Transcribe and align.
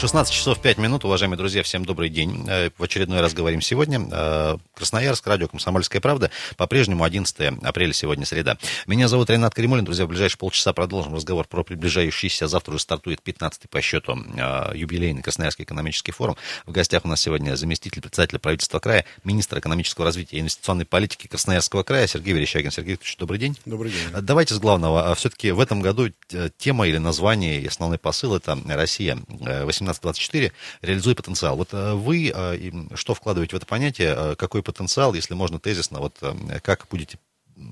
16 0.00 0.32
часов 0.32 0.62
5 0.62 0.78
минут, 0.78 1.04
уважаемые 1.04 1.36
друзья, 1.36 1.62
всем 1.62 1.84
добрый 1.84 2.08
день. 2.08 2.46
Э, 2.48 2.70
в 2.78 2.82
очередной 2.82 3.20
раз 3.20 3.34
говорим 3.34 3.60
сегодня. 3.60 4.00
Э, 4.10 4.56
Красноярск, 4.74 5.26
радио 5.26 5.46
«Комсомольская 5.46 6.00
правда». 6.00 6.30
По-прежнему 6.56 7.04
11 7.04 7.58
апреля, 7.62 7.92
сегодня 7.92 8.24
среда. 8.24 8.56
Меня 8.86 9.08
зовут 9.08 9.28
Ренат 9.28 9.54
Кремулин. 9.54 9.84
Друзья, 9.84 10.06
в 10.06 10.08
ближайшие 10.08 10.38
полчаса 10.38 10.72
продолжим 10.72 11.14
разговор 11.14 11.46
про 11.46 11.64
приближающийся. 11.64 12.46
Завтра 12.46 12.72
уже 12.72 12.80
стартует 12.80 13.20
15-й 13.22 13.68
по 13.68 13.82
счету 13.82 14.16
э, 14.16 14.72
юбилейный 14.74 15.20
Красноярский 15.20 15.64
экономический 15.64 16.12
форум. 16.12 16.38
В 16.64 16.72
гостях 16.72 17.04
у 17.04 17.08
нас 17.08 17.20
сегодня 17.20 17.54
заместитель 17.54 18.00
председателя 18.00 18.38
правительства 18.38 18.78
края, 18.78 19.04
министр 19.24 19.58
экономического 19.58 20.06
развития 20.06 20.38
и 20.38 20.40
инвестиционной 20.40 20.86
политики 20.86 21.26
Красноярского 21.26 21.82
края 21.82 22.06
Сергей 22.06 22.32
Верещагин. 22.32 22.70
Сергей 22.70 22.92
Викторович, 22.92 23.18
добрый 23.18 23.38
день. 23.38 23.58
Добрый 23.66 23.92
день. 23.92 24.22
Давайте 24.22 24.54
с 24.54 24.58
главного. 24.58 25.14
Все-таки 25.14 25.50
в 25.50 25.60
этом 25.60 25.82
году 25.82 26.08
тема 26.56 26.88
или 26.88 26.96
название 26.96 27.60
и 27.60 27.66
основной 27.66 27.98
посыл 27.98 28.34
это 28.34 28.58
Россия 28.66 29.18
18 29.28 29.89
17-24, 29.90 30.52
реализуй 30.82 31.14
потенциал. 31.14 31.56
Вот 31.56 31.72
э, 31.72 31.94
вы 31.94 32.32
э, 32.34 32.70
что 32.94 33.14
вкладываете 33.14 33.56
в 33.56 33.58
это 33.58 33.66
понятие, 33.66 34.14
э, 34.16 34.34
какой 34.36 34.62
потенциал, 34.62 35.14
если 35.14 35.34
можно 35.34 35.58
тезисно, 35.58 36.00
вот 36.00 36.22
как 36.62 36.86
будете 36.90 37.18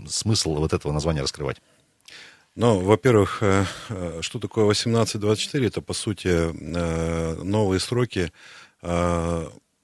смысл 0.07 0.55
вот 0.55 0.73
этого 0.73 0.93
названия 0.93 1.23
раскрывать? 1.23 1.59
Ну, 2.55 2.81
во-первых, 2.81 3.43
что 4.21 4.39
такое 4.41 4.65
18-24? 4.65 5.67
Это, 5.67 5.81
по 5.81 5.93
сути, 5.93 6.51
новые 7.45 7.79
сроки, 7.79 8.33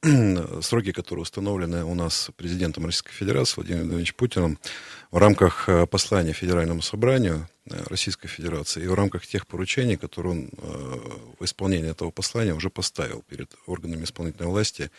сроки, 0.63 0.93
которые 0.93 1.23
установлены 1.23 1.85
у 1.85 1.95
нас 1.95 2.31
президентом 2.37 2.87
Российской 2.87 3.13
Федерации 3.13 3.57
Владимиром 3.57 3.83
Владимировичем 3.83 4.15
Путиным 4.17 4.59
в 5.11 5.19
рамках 5.19 5.69
послания 5.91 6.33
Федеральному 6.33 6.83
собранию 6.83 7.49
Э, 7.71 7.83
Российской 7.87 8.29
Федерации 8.29 8.85
и 8.85 8.87
в 8.87 8.95
рамках 8.95 9.27
тех 9.27 9.47
поручений, 9.47 9.97
которые 9.97 10.33
он 10.33 10.51
э, 10.53 10.99
в 11.39 11.45
исполнении 11.45 11.91
этого 11.91 12.11
послания 12.11 12.53
уже 12.53 12.69
поставил 12.69 13.23
перед 13.27 13.51
органами 13.67 14.05
исполнительной 14.05 14.49
власти 14.49 14.91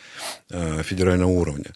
э, 0.49 0.81
федерального 0.81 1.29
уровня. 1.29 1.75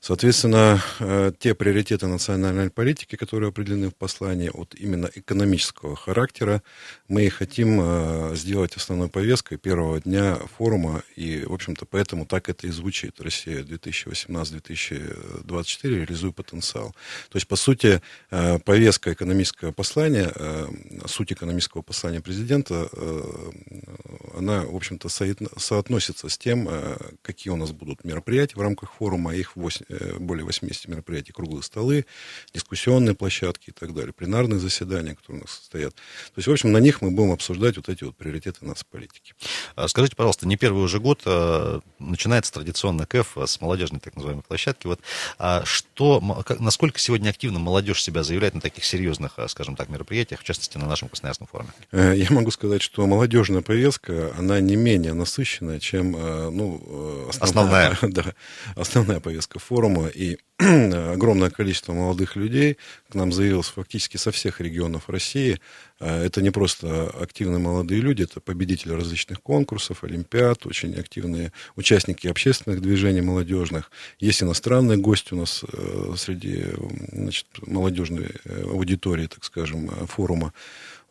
Соответственно, 0.00 0.82
э, 0.98 1.30
те 1.38 1.54
приоритеты 1.54 2.06
национальной 2.06 2.70
политики, 2.70 3.16
которые 3.16 3.50
определены 3.50 3.90
в 3.90 3.94
послании, 3.94 4.48
от 4.48 4.74
именно 4.74 5.10
экономического 5.14 5.94
характера, 5.94 6.62
мы 7.06 7.28
хотим 7.28 7.78
э, 7.82 8.34
сделать 8.34 8.74
основной 8.76 9.10
повесткой 9.10 9.58
первого 9.58 10.00
дня 10.00 10.38
форума, 10.56 11.02
и, 11.16 11.44
в 11.44 11.52
общем-то, 11.52 11.84
поэтому 11.84 12.24
так 12.24 12.48
это 12.48 12.66
и 12.66 12.70
звучит. 12.70 13.20
Россия 13.20 13.62
2018-2024, 13.62 15.76
реализуй 15.82 16.32
потенциал. 16.32 16.94
То 17.28 17.36
есть, 17.36 17.46
по 17.46 17.56
сути, 17.56 18.00
э, 18.30 18.58
повестка 18.58 19.12
экономического 19.12 19.72
послания, 19.72 20.32
суть 21.04 21.32
экономического 21.32 21.82
послания 21.82 22.22
президента, 22.22 22.88
она, 24.34 24.62
в 24.62 24.74
общем-то, 24.74 25.10
соотносится 25.10 26.30
с 26.30 26.38
тем, 26.38 26.70
какие 27.20 27.52
у 27.52 27.56
нас 27.56 27.72
будут 27.72 28.04
мероприятия 28.04 28.56
в 28.56 28.62
рамках 28.62 28.94
форума, 28.94 29.34
их 29.34 29.56
8, 29.56 29.89
Э, 29.89 29.89
более 30.18 30.44
80 30.44 30.88
мероприятий, 30.88 31.32
круглые 31.32 31.62
столы, 31.62 32.06
дискуссионные 32.54 33.14
площадки 33.14 33.70
и 33.70 33.72
так 33.72 33.94
далее, 33.94 34.12
пленарные 34.12 34.58
заседания, 34.58 35.14
которые 35.14 35.40
у 35.40 35.44
нас 35.44 35.52
состоят. 35.52 35.94
То 35.94 36.32
есть, 36.36 36.48
в 36.48 36.52
общем, 36.52 36.72
на 36.72 36.78
них 36.78 37.02
мы 37.02 37.10
будем 37.10 37.32
обсуждать 37.32 37.76
вот 37.76 37.88
эти 37.88 38.04
вот 38.04 38.16
приоритеты 38.16 38.64
нас 38.64 38.84
политики. 38.84 39.34
А 39.74 39.88
скажите, 39.88 40.16
пожалуйста, 40.16 40.46
не 40.46 40.56
первый 40.56 40.84
уже 40.84 41.00
год 41.00 41.22
а, 41.26 41.80
начинается 41.98 42.52
традиционно 42.52 43.06
КЭФ 43.06 43.36
с 43.46 43.60
молодежной 43.60 44.00
так 44.00 44.14
называемой 44.16 44.42
площадки. 44.42 44.86
Вот 44.86 45.00
а 45.38 45.64
что, 45.64 46.22
насколько 46.58 46.98
сегодня 46.98 47.30
активно 47.30 47.58
молодежь 47.58 48.02
себя 48.02 48.22
заявляет 48.22 48.54
на 48.54 48.60
таких 48.60 48.84
серьезных, 48.84 49.38
скажем 49.48 49.76
так, 49.76 49.88
мероприятиях, 49.88 50.40
в 50.40 50.44
частности, 50.44 50.78
на 50.78 50.86
нашем 50.86 51.08
Красноярском 51.08 51.46
форуме? 51.46 51.70
Э, 51.92 52.14
я 52.16 52.26
могу 52.30 52.50
сказать, 52.50 52.82
что 52.82 53.06
молодежная 53.06 53.62
повестка, 53.62 54.32
она 54.38 54.60
не 54.60 54.76
менее 54.76 55.14
насыщенная, 55.14 55.80
чем 55.80 56.12
ну, 56.12 57.28
основная, 57.28 57.90
основная. 57.90 57.96
Да, 58.20 58.34
основная 58.74 59.20
повестка 59.20 59.58
форума 59.58 59.79
форума, 59.80 60.08
и 60.08 60.36
огромное 60.58 61.48
количество 61.48 61.94
молодых 61.94 62.36
людей 62.36 62.76
к 63.08 63.14
нам 63.14 63.32
заявилось 63.32 63.68
фактически 63.68 64.18
со 64.18 64.30
всех 64.30 64.60
регионов 64.60 65.08
России. 65.08 65.58
А, 65.98 66.22
это 66.22 66.42
не 66.42 66.50
просто 66.50 67.08
активные 67.08 67.58
молодые 67.58 68.02
люди, 68.02 68.24
это 68.24 68.40
победители 68.40 68.92
различных 68.92 69.40
конкурсов, 69.40 70.04
олимпиад, 70.04 70.66
очень 70.66 70.94
активные 70.96 71.52
участники 71.76 72.28
общественных 72.28 72.82
движений 72.82 73.22
молодежных. 73.22 73.90
Есть 74.18 74.42
иностранные 74.42 74.98
гости 74.98 75.32
у 75.32 75.38
нас 75.38 75.64
э, 75.72 76.14
среди 76.18 76.66
значит, 77.12 77.46
молодежной 77.66 78.28
э, 78.44 78.62
аудитории, 78.64 79.28
так 79.28 79.44
скажем, 79.44 79.88
э, 79.88 80.06
форума. 80.06 80.52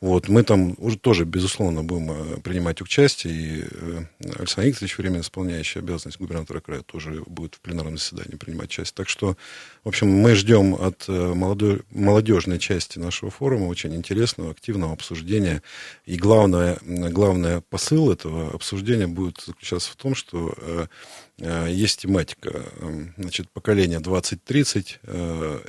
Вот, 0.02 0.30
мы 0.30 0.44
там 0.44 0.76
уже 0.78 0.98
тоже, 0.98 1.26
безусловно, 1.26 1.84
будем 1.84 2.12
э, 2.12 2.38
принимать 2.38 2.82
участие, 2.82 3.34
и 3.34 3.64
э, 3.70 4.06
Александр 4.38 4.70
Викторович, 4.70 4.98
временно 4.98 5.22
исполняющий 5.22 5.80
обязанность 5.80 6.18
губернатора 6.18 6.62
края, 6.62 6.84
тоже 6.84 7.22
будет 7.26 7.56
в 7.56 7.60
пленарном 7.60 7.98
заседании 7.98 8.38
принимать 8.38 8.70
участие. 8.70 8.96
Так 8.96 9.10
что, 9.10 9.36
в 9.84 9.90
общем, 9.90 10.08
мы 10.08 10.36
ждем 10.36 10.76
от 10.76 11.04
э, 11.10 11.34
молодой, 11.34 11.82
молодежной 11.92 12.60
части 12.60 12.98
нашего 12.98 13.30
форума 13.30 13.66
очень 13.66 13.94
интересного, 13.94 14.52
активного 14.52 14.94
обсуждения. 14.94 15.62
И 16.06 16.16
главное, 16.16 16.78
главное 16.82 17.62
посыл 17.70 18.10
этого 18.10 18.54
обсуждения 18.54 19.08
будет 19.08 19.42
заключаться 19.46 19.92
в 19.92 19.96
том, 19.98 20.16
что 20.16 20.88
есть 21.68 22.02
тематика, 22.02 22.66
значит, 23.18 23.50
поколение 23.50 24.00
2030, 24.00 25.00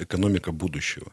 экономика 0.00 0.50
будущего 0.50 1.12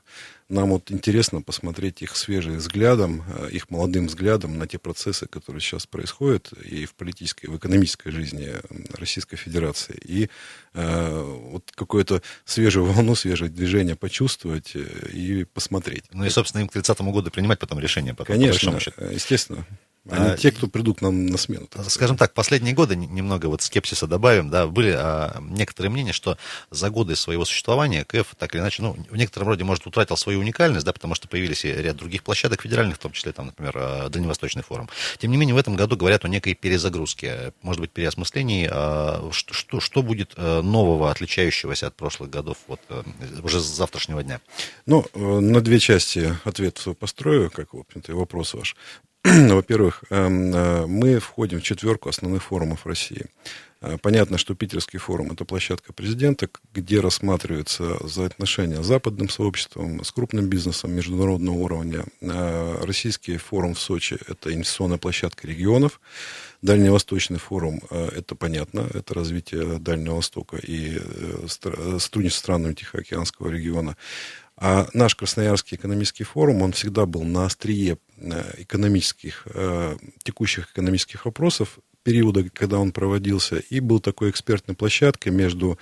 нам 0.49 0.69
вот 0.69 0.91
интересно 0.91 1.41
посмотреть 1.41 2.01
их 2.01 2.15
свежим 2.15 2.57
взглядом, 2.57 3.23
э, 3.27 3.49
их 3.51 3.69
молодым 3.69 4.07
взглядом 4.07 4.57
на 4.57 4.67
те 4.67 4.79
процессы, 4.79 5.27
которые 5.27 5.61
сейчас 5.61 5.85
происходят 5.85 6.53
и 6.53 6.85
в 6.85 6.95
политической, 6.95 7.45
и 7.45 7.49
в 7.49 7.57
экономической 7.57 8.11
жизни 8.11 8.53
Российской 8.93 9.35
Федерации. 9.35 9.99
И 10.05 10.29
э, 10.73 11.21
вот 11.51 11.71
какое-то 11.75 12.21
свежую 12.45 12.85
волну, 12.85 13.15
свежее 13.15 13.49
движение 13.49 13.95
почувствовать 13.95 14.71
э, 14.75 15.09
и 15.11 15.43
посмотреть. 15.43 16.05
Ну 16.13 16.23
и, 16.23 16.29
собственно, 16.29 16.61
им 16.61 16.69
к 16.69 16.73
30 16.73 17.01
году 17.01 17.29
принимать 17.29 17.59
потом 17.59 17.79
решение. 17.79 18.13
Потом, 18.13 18.37
Конечно, 18.37 18.79
естественно. 19.11 19.65
Они 20.09 20.29
а, 20.29 20.37
те, 20.37 20.51
кто 20.51 20.67
придут 20.67 21.01
нам 21.01 21.25
на 21.25 21.37
смену. 21.37 21.67
Так 21.67 21.89
скажем 21.89 22.17
так, 22.17 22.33
последние 22.33 22.73
годы, 22.73 22.95
немного 22.95 23.47
вот 23.47 23.61
скепсиса 23.61 24.07
добавим, 24.07 24.49
да, 24.49 24.67
были 24.67 24.93
а, 24.95 25.37
некоторые 25.41 25.91
мнения, 25.91 26.13
что 26.13 26.37
за 26.71 26.89
годы 26.89 27.15
своего 27.15 27.45
существования 27.45 28.05
КФ 28.05 28.35
так 28.37 28.53
или 28.53 28.61
иначе, 28.61 28.83
ну, 28.83 28.97
в 29.09 29.15
некотором 29.17 29.49
роде, 29.49 29.63
может, 29.63 29.85
утратил 29.85 30.17
свою 30.17 30.39
уникальность, 30.39 30.85
да, 30.85 30.93
потому 30.93 31.15
что 31.15 31.27
появились 31.27 31.65
и 31.65 31.71
ряд 31.71 31.97
других 31.97 32.23
площадок 32.23 32.61
федеральных, 32.61 32.97
в 32.97 32.99
том 32.99 33.11
числе, 33.11 33.31
там, 33.31 33.47
например, 33.47 33.73
а, 33.75 34.09
Дальневосточный 34.09 34.63
форум. 34.63 34.89
Тем 35.17 35.31
не 35.31 35.37
менее, 35.37 35.55
в 35.55 35.57
этом 35.57 35.75
году 35.75 35.97
говорят 35.97 36.25
о 36.25 36.27
некой 36.27 36.53
перезагрузке, 36.53 37.53
может 37.61 37.81
быть, 37.81 37.91
переосмыслении. 37.91 38.69
А, 38.71 39.29
что, 39.31 39.53
что, 39.53 39.79
что 39.79 40.01
будет 40.01 40.33
а, 40.35 40.61
нового, 40.61 41.11
отличающегося 41.11 41.87
от 41.87 41.95
прошлых 41.95 42.29
годов, 42.29 42.57
вот, 42.67 42.79
а, 42.89 43.03
уже 43.43 43.59
с 43.59 43.65
завтрашнего 43.65 44.23
дня? 44.23 44.39
Ну, 44.85 45.05
э, 45.13 45.19
на 45.19 45.61
две 45.61 45.79
части 45.79 46.37
ответ 46.43 46.83
построю, 46.99 47.51
как, 47.51 47.73
в 47.73 47.79
общем-то, 47.79 48.11
и 48.11 48.15
вопрос 48.15 48.53
ваш. 48.53 48.75
Во-первых, 49.49 50.03
эм, 50.09 50.55
э, 50.55 50.85
мы 50.87 51.19
входим 51.19 51.59
в 51.59 51.63
четверку 51.63 52.07
основных 52.07 52.43
форумов 52.43 52.85
России. 52.85 53.25
Э, 53.81 53.97
понятно, 54.01 54.37
что 54.37 54.55
Питерский 54.55 54.99
форум– 54.99 55.31
это 55.33 55.43
площадка 55.43 55.91
президента, 55.91 56.47
где 56.73 57.01
рассматриваются 57.01 57.97
взаимоотношения 57.99 58.81
с 58.81 58.85
западным 58.85 59.27
сообществом, 59.27 60.01
с 60.01 60.11
крупным 60.13 60.47
бизнесом 60.47 60.93
международного 60.93 61.55
уровня. 61.55 62.05
Э, 62.21 62.77
Российский 62.83 63.35
форум 63.35 63.73
в 63.73 63.79
Сочи– 63.79 64.17
это 64.27 64.53
инвестиционная 64.53 64.97
площадка 64.97 65.45
регионов. 65.45 65.99
Дальневосточный 66.61 67.39
форум– 67.39 67.81
это 67.89 68.33
понятно, 68.33 68.87
это 68.93 69.13
развитие 69.13 69.77
Дальнего 69.77 70.15
Востока 70.15 70.57
и 70.57 70.99
сотрудничество 71.47 72.43
странами 72.43 72.73
Тихоокеанского 72.73 73.49
региона. 73.49 73.97
А 74.55 74.87
наш 74.93 75.15
Красноярский 75.15 75.77
экономический 75.77 76.23
форум, 76.23 76.63
он 76.63 76.71
всегда 76.71 77.05
был 77.05 77.23
на 77.23 77.45
острие 77.45 77.99
экономических, 78.57 79.43
э, 79.53 79.97
текущих 80.23 80.71
экономических 80.71 81.25
вопросов 81.25 81.79
периода, 82.03 82.45
когда 82.53 82.79
он 82.79 82.93
проводился, 82.93 83.57
и 83.57 83.81
был 83.81 83.99
такой 83.99 84.29
экспертной 84.29 84.75
площадкой 84.75 85.29
между 85.29 85.77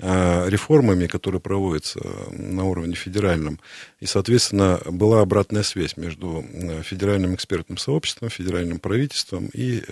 э, 0.00 0.48
реформами, 0.48 1.06
которые 1.06 1.40
проводятся 1.40 2.00
на 2.30 2.64
уровне 2.64 2.96
федеральном. 2.96 3.60
И, 4.00 4.06
соответственно, 4.06 4.80
была 4.86 5.20
обратная 5.20 5.62
связь 5.62 5.96
между 5.96 6.44
федеральным 6.82 7.36
экспертным 7.36 7.78
сообществом, 7.78 8.28
федеральным 8.28 8.80
правительством 8.80 9.50
и 9.52 9.82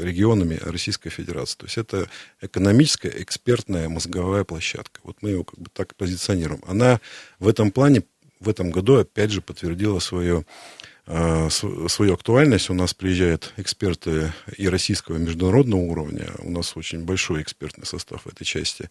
регионами 0.00 0.60
Российской 0.62 1.10
Федерации. 1.10 1.58
То 1.58 1.66
есть 1.66 1.78
это 1.78 2.08
экономическая, 2.40 3.12
экспертная, 3.16 3.88
мозговая 3.88 4.44
площадка. 4.44 5.00
Вот 5.02 5.16
мы 5.22 5.30
ее 5.30 5.44
как 5.44 5.58
бы 5.58 5.70
так 5.72 5.96
позиционируем. 5.96 6.62
Она 6.68 7.00
в 7.40 7.48
этом 7.48 7.72
плане 7.72 8.04
в 8.42 8.48
этом 8.48 8.70
году 8.70 8.98
опять 8.98 9.30
же 9.30 9.40
подтвердила 9.40 9.98
свое 10.00 10.40
э, 10.40 10.91
свою 11.08 12.14
актуальность. 12.14 12.70
У 12.70 12.74
нас 12.74 12.94
приезжают 12.94 13.52
эксперты 13.56 14.32
и 14.56 14.68
российского, 14.68 15.16
и 15.16 15.20
международного 15.20 15.80
уровня. 15.80 16.30
У 16.38 16.50
нас 16.50 16.76
очень 16.76 17.04
большой 17.04 17.42
экспертный 17.42 17.86
состав 17.86 18.22
в 18.24 18.28
этой 18.28 18.44
части. 18.44 18.88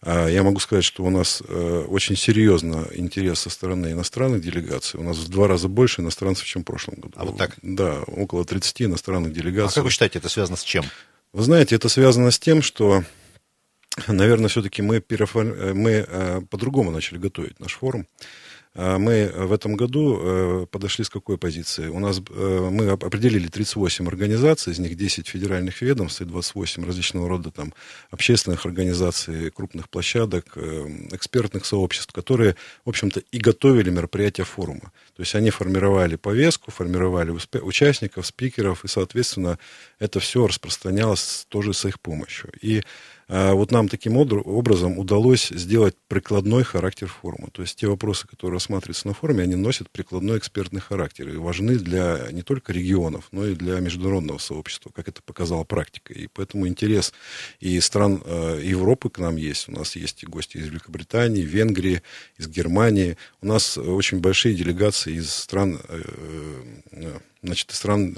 А 0.00 0.28
я 0.28 0.44
могу 0.44 0.60
сказать, 0.60 0.84
что 0.84 1.02
у 1.02 1.10
нас 1.10 1.42
э, 1.46 1.84
очень 1.88 2.16
серьезно 2.16 2.86
интерес 2.92 3.40
со 3.40 3.50
стороны 3.50 3.90
иностранных 3.90 4.40
делегаций. 4.40 5.00
У 5.00 5.02
нас 5.02 5.16
в 5.16 5.28
два 5.28 5.48
раза 5.48 5.68
больше 5.68 6.00
иностранцев, 6.00 6.46
чем 6.46 6.62
в 6.62 6.64
прошлом 6.64 6.94
году. 6.96 7.14
А 7.16 7.24
вот 7.24 7.36
так? 7.36 7.56
Да, 7.62 8.02
около 8.02 8.44
30 8.44 8.82
иностранных 8.82 9.32
делегаций. 9.32 9.72
А 9.72 9.74
как 9.74 9.84
вы 9.84 9.90
считаете, 9.90 10.20
это 10.20 10.28
связано 10.28 10.56
с 10.56 10.62
чем? 10.62 10.84
Вы 11.32 11.42
знаете, 11.42 11.74
это 11.74 11.88
связано 11.88 12.30
с 12.30 12.38
тем, 12.38 12.62
что 12.62 13.02
наверное, 14.06 14.48
все-таки 14.48 14.80
мы, 14.80 15.00
переоформ... 15.00 15.76
мы 15.76 16.06
э, 16.06 16.40
по-другому 16.48 16.92
начали 16.92 17.18
готовить 17.18 17.58
наш 17.58 17.74
форум. 17.74 18.06
А 18.80 18.96
мы 18.96 19.26
в 19.34 19.52
этом 19.52 19.74
году 19.74 20.20
э, 20.22 20.66
подошли 20.70 21.04
с 21.04 21.10
какой 21.10 21.36
позиции? 21.36 21.88
У 21.88 21.98
нас 21.98 22.20
э, 22.30 22.68
мы 22.70 22.90
определили 22.90 23.48
38 23.48 24.06
организаций, 24.06 24.72
из 24.72 24.78
них 24.78 24.96
10 24.96 25.26
федеральных 25.26 25.82
ведомств 25.82 26.20
и 26.20 26.24
28 26.24 26.86
различного 26.86 27.28
рода 27.28 27.50
там 27.50 27.74
общественных 28.12 28.64
организаций, 28.66 29.50
крупных 29.50 29.90
площадок, 29.90 30.56
экспертных 30.56 31.66
сообществ, 31.66 32.12
которые, 32.12 32.54
в 32.84 32.90
общем-то, 32.90 33.20
и 33.32 33.38
готовили 33.38 33.90
мероприятия 33.90 34.44
форума. 34.44 34.92
То 35.16 35.22
есть 35.22 35.34
они 35.34 35.50
формировали 35.50 36.14
повестку, 36.14 36.70
формировали 36.70 37.36
участников, 37.60 38.26
спикеров, 38.26 38.84
и, 38.84 38.88
соответственно, 38.88 39.58
это 39.98 40.20
все 40.20 40.46
распространялось 40.46 41.46
тоже 41.48 41.74
с 41.74 41.84
их 41.84 41.98
помощью. 41.98 42.52
И 42.60 42.84
вот 43.28 43.72
нам 43.72 43.88
таким 43.88 44.16
образом 44.16 44.98
удалось 44.98 45.48
сделать 45.48 45.94
прикладной 46.08 46.64
характер 46.64 47.08
форума. 47.08 47.48
То 47.52 47.62
есть 47.62 47.78
те 47.78 47.86
вопросы, 47.86 48.26
которые 48.26 48.56
рассматриваются 48.56 49.06
на 49.06 49.12
форуме, 49.12 49.42
они 49.42 49.54
носят 49.54 49.90
прикладной 49.90 50.38
экспертный 50.38 50.80
характер 50.80 51.28
и 51.28 51.36
важны 51.36 51.76
для 51.76 52.28
не 52.32 52.42
только 52.42 52.72
регионов, 52.72 53.28
но 53.32 53.46
и 53.46 53.54
для 53.54 53.80
международного 53.80 54.38
сообщества, 54.38 54.90
как 54.94 55.08
это 55.08 55.22
показала 55.22 55.64
практика. 55.64 56.14
И 56.14 56.26
поэтому 56.26 56.66
интерес 56.66 57.12
и 57.60 57.78
стран 57.80 58.22
э, 58.24 58.60
Европы 58.64 59.10
к 59.10 59.18
нам 59.18 59.36
есть. 59.36 59.68
У 59.68 59.72
нас 59.72 59.96
есть 59.96 60.24
гости 60.26 60.56
из 60.56 60.66
Великобритании, 60.66 61.42
Венгрии, 61.42 62.02
из 62.38 62.48
Германии. 62.48 63.16
У 63.42 63.46
нас 63.46 63.76
очень 63.76 64.20
большие 64.20 64.54
делегации 64.54 65.14
из 65.14 65.30
стран, 65.30 65.80
э, 65.88 66.02
э, 66.92 67.18
значит, 67.42 67.70
из 67.70 67.76
стран 67.76 68.16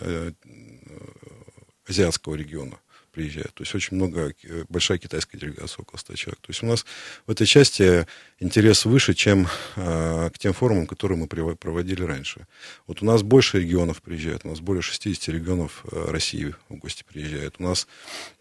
азиатского 1.87 2.37
региона 2.37 2.79
приезжают. 3.11 3.55
То 3.55 3.63
есть 3.63 3.75
очень 3.75 3.97
много, 3.97 4.33
э, 4.43 4.65
большая 4.69 4.99
китайская 4.99 5.39
делегация, 5.39 5.83
около 5.83 5.99
100 5.99 6.15
человек. 6.15 6.41
То 6.41 6.51
есть 6.51 6.63
у 6.63 6.67
нас 6.67 6.85
в 7.27 7.31
этой 7.31 7.47
части 7.47 8.07
интерес 8.39 8.85
выше, 8.85 9.15
чем 9.15 9.47
э, 9.77 10.31
к 10.33 10.39
тем 10.39 10.53
форумам, 10.53 10.87
которые 10.87 11.19
мы 11.19 11.27
проводили 11.27 12.03
раньше. 12.03 12.47
Вот 12.87 13.03
у 13.03 13.05
нас 13.05 13.23
больше 13.23 13.61
регионов 13.61 14.01
приезжают, 14.03 14.45
у 14.45 14.49
нас 14.49 14.61
более 14.61 14.83
60 14.83 15.29
регионов 15.35 15.85
э, 15.91 16.11
России 16.11 16.55
в 16.69 16.77
гости 16.77 17.05
приезжают. 17.07 17.57
У 17.59 17.63
нас 17.63 17.87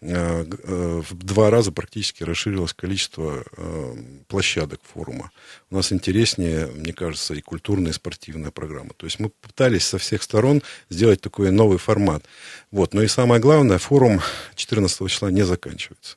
э, 0.00 0.44
э, 0.44 1.02
в 1.08 1.14
два 1.14 1.50
раза 1.50 1.72
практически 1.72 2.22
расширилось 2.22 2.72
количество 2.72 3.44
э, 3.56 3.96
площадок 4.28 4.80
форума. 4.82 5.30
У 5.70 5.76
нас 5.76 5.92
интереснее, 5.92 6.66
мне 6.66 6.92
кажется, 6.92 7.34
и 7.34 7.40
культурная, 7.40 7.90
и 7.90 7.94
спортивная 7.94 8.50
программа. 8.50 8.90
То 8.96 9.06
есть 9.06 9.20
мы 9.20 9.28
пытались 9.28 9.84
со 9.86 9.98
всех 9.98 10.22
сторон 10.22 10.62
сделать 10.88 11.20
такой 11.20 11.50
новый 11.50 11.78
формат. 11.78 12.24
Вот. 12.70 12.94
Но 12.94 13.02
и 13.02 13.08
самое 13.08 13.40
главное, 13.40 13.78
форум 13.78 14.20
14 14.60 15.08
числа 15.08 15.30
не 15.30 15.42
заканчивается. 15.42 16.16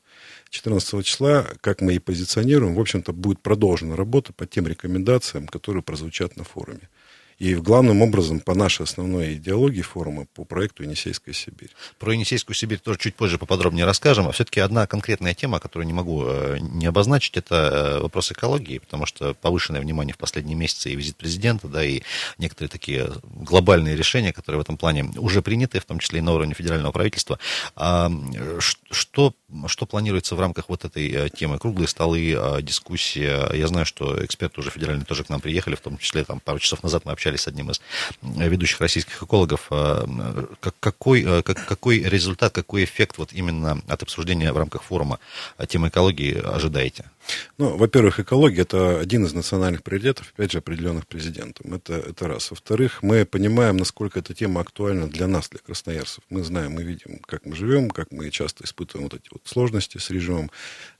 14 0.50 1.06
числа, 1.06 1.48
как 1.62 1.82
мы 1.82 1.96
и 1.96 2.00
позиционируем, 2.00 2.76
в 2.76 2.80
общем-то, 2.80 3.14
будет 3.14 3.42
продолжена 3.42 3.96
работа 3.96 4.34
по 4.34 4.46
тем 4.46 4.68
рекомендациям, 4.68 5.48
которые 5.48 5.82
прозвучат 5.82 6.38
на 6.38 6.44
форуме. 6.44 6.90
И 7.40 7.56
главным 7.56 8.02
образом 8.02 8.40
по 8.40 8.54
нашей 8.54 8.84
основной 8.84 9.36
идеологии 9.36 9.82
форума 9.82 10.26
по 10.34 10.46
проекту 10.46 10.84
«Енисейская 10.84 11.34
Сибирь». 11.34 11.72
Про 12.00 12.14
Енисейскую 12.14 12.56
Сибирь 12.56 12.80
тоже 12.80 13.00
чуть 13.00 13.16
позже 13.16 13.38
поподробнее 13.38 13.86
расскажем. 13.86 14.28
А 14.28 14.32
все-таки 14.32 14.60
одна 14.60 14.88
конкретная 14.88 15.34
тема, 15.34 15.60
которую 15.60 15.88
не 15.88 15.94
могу 15.94 16.26
э, 16.26 16.58
не 16.60 16.86
обозначить, 16.86 17.38
это 17.38 17.56
э, 17.56 18.00
вопрос 18.02 18.32
экологии, 18.32 18.78
потому 18.78 19.06
что 19.06 19.34
повышенное 19.34 19.82
внимание 19.82 20.14
в 20.14 20.18
последние 20.18 20.56
месяцы 20.56 20.92
и 20.92 20.96
визит 20.96 21.18
президента, 21.18 21.68
да, 21.68 21.84
и 21.84 22.04
некоторые 22.38 22.70
такие 22.70 23.10
глобальные 23.24 23.96
решения, 23.96 24.32
которые 24.32 24.60
в 24.60 24.64
этом 24.64 24.78
плане 24.78 25.12
уже 25.18 25.42
приняты, 25.42 25.80
в 25.80 25.86
том 25.86 26.00
числе 26.00 26.20
и 26.20 26.22
на 26.22 26.34
уровне 26.34 26.54
федерального 26.54 26.92
правительства. 26.92 27.40
А 27.76 28.12
что, 28.90 29.34
что 29.68 29.86
планируется 29.86 30.36
в 30.36 30.40
рамках 30.40 30.70
вот 30.70 30.86
этой 30.86 31.10
э, 31.10 31.30
темы? 31.30 31.58
Круглые 31.58 31.88
столы, 31.88 32.38
дискуссии. 32.62 33.56
Я 33.58 33.68
знаю, 33.68 33.86
что 33.86 34.24
эксперты 34.24 34.62
уже 34.62 34.70
федеральные 34.70 35.06
тоже 35.06 35.24
к 35.24 35.30
нам 35.30 35.42
приехали, 35.42 35.76
в 35.76 35.82
том 35.82 35.98
числе 35.98 36.24
там 36.24 36.40
пару 36.40 36.60
часов 36.60 36.84
назад 36.84 37.06
мы 37.06 37.12
общались 37.12 37.33
общались 37.34 37.42
с 37.42 37.48
одним 37.48 37.72
из 37.72 37.82
э, 38.22 38.50
ведущих 38.50 38.82
российских 38.82 39.24
экологов. 39.24 39.68
Э, 39.72 40.06
какой, 40.80 41.24
э, 41.26 41.42
какой 41.44 42.00
результат, 42.04 42.54
какой 42.54 42.84
эффект 42.84 43.18
вот 43.18 43.34
именно 43.34 43.82
от 43.88 44.04
обсуждения 44.04 44.52
в 44.54 44.58
рамках 44.58 44.84
форума 44.84 45.20
темы 45.68 45.88
экологии 45.88 46.34
ожидаете? 46.56 47.06
Ну, 47.58 47.78
во-первых, 47.78 48.20
экология– 48.20 48.62
это 48.64 49.00
один 49.00 49.26
из 49.26 49.34
национальных 49.34 49.84
приоритетов, 49.84 50.34
опять 50.34 50.52
же, 50.52 50.58
определенных 50.58 51.08
президентом. 51.08 51.74
Это, 51.74 51.94
это 51.94 52.28
раз. 52.28 52.52
Во-вторых, 52.52 53.02
мы 53.02 53.26
понимаем, 53.26 53.78
насколько 53.78 54.20
эта 54.20 54.34
тема 54.34 54.62
актуальна 54.62 55.08
для 55.08 55.28
нас, 55.28 55.50
для 55.50 55.60
красноярцев. 55.60 56.24
Мы 56.30 56.44
знаем, 56.44 56.74
мы 56.74 56.84
видим, 56.84 57.20
как 57.20 57.46
мы 57.46 57.56
живем, 57.56 57.90
как 57.90 58.12
мы 58.12 58.30
часто 58.30 58.64
испытываем 58.66 59.10
вот 59.10 59.20
эти 59.20 59.30
вот 59.32 59.42
сложности 59.46 59.98
с 59.98 60.10
режимом 60.10 60.52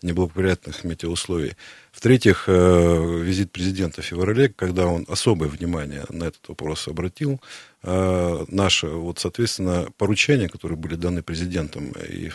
неблагоприятных 0.02 0.84
метеоусловий. 0.84 1.56
В-третьих, 1.92 2.46
э, 2.48 3.20
визит 3.22 3.52
президента 3.52 4.02
в 4.02 4.06
феврале, 4.06 4.50
когда 4.50 4.88
он 4.88 5.06
особое 5.08 5.50
внимание 5.50 6.06
на 6.10 6.26
этот 6.26 6.48
вопрос 6.48 6.88
обратил, 6.88 7.42
э, 7.84 8.46
наше, 8.48 8.88
вот, 8.88 9.20
соответственно, 9.20 9.90
поручения, 9.98 10.50
которые 10.50 10.78
были 10.78 10.96
даны 10.96 11.22
президентом 11.22 11.92
и 11.92 12.32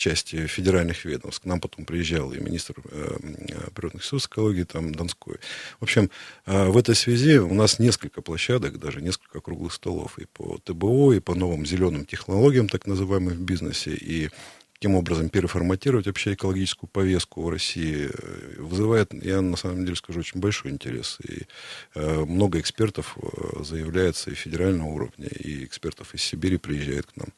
части 0.00 0.46
федеральных 0.46 1.04
ведомств. 1.04 1.42
К 1.42 1.44
нам 1.44 1.60
потом 1.60 1.84
приезжал 1.84 2.32
и 2.32 2.40
министр 2.40 2.74
э, 2.90 3.18
природных 3.74 4.02
ресурсов 4.02 4.32
экологии 4.32 4.64
там 4.64 4.92
Донской. 4.92 5.36
В 5.78 5.84
общем, 5.84 6.10
э, 6.46 6.68
в 6.68 6.76
этой 6.76 6.94
связи 6.94 7.38
у 7.38 7.54
нас 7.54 7.78
несколько 7.78 8.22
площадок, 8.22 8.78
даже 8.78 9.02
несколько 9.02 9.40
круглых 9.40 9.72
столов 9.72 10.18
и 10.18 10.24
по 10.24 10.58
ТБО, 10.64 11.12
и 11.12 11.20
по 11.20 11.34
новым 11.34 11.66
зеленым 11.66 12.06
технологиям, 12.06 12.68
так 12.68 12.86
называемым 12.86 13.34
в 13.34 13.40
бизнесе, 13.42 13.92
и 13.94 14.30
таким 14.72 14.94
образом 14.94 15.28
переформатировать 15.28 16.06
вообще 16.06 16.32
экологическую 16.32 16.88
повестку 16.88 17.42
в 17.42 17.50
России 17.50 18.08
э, 18.10 18.54
вызывает, 18.58 19.12
я 19.12 19.42
на 19.42 19.56
самом 19.56 19.84
деле 19.84 19.96
скажу, 19.96 20.20
очень 20.20 20.40
большой 20.40 20.70
интерес. 20.70 21.18
И 21.28 21.42
э, 21.94 22.24
много 22.24 22.58
экспертов 22.58 23.18
заявляется 23.60 24.30
и 24.30 24.34
федерального 24.34 24.88
уровня, 24.88 25.28
и 25.28 25.64
экспертов 25.66 26.14
из 26.14 26.22
Сибири 26.22 26.56
приезжает 26.56 27.06
к 27.06 27.16
нам 27.16 27.28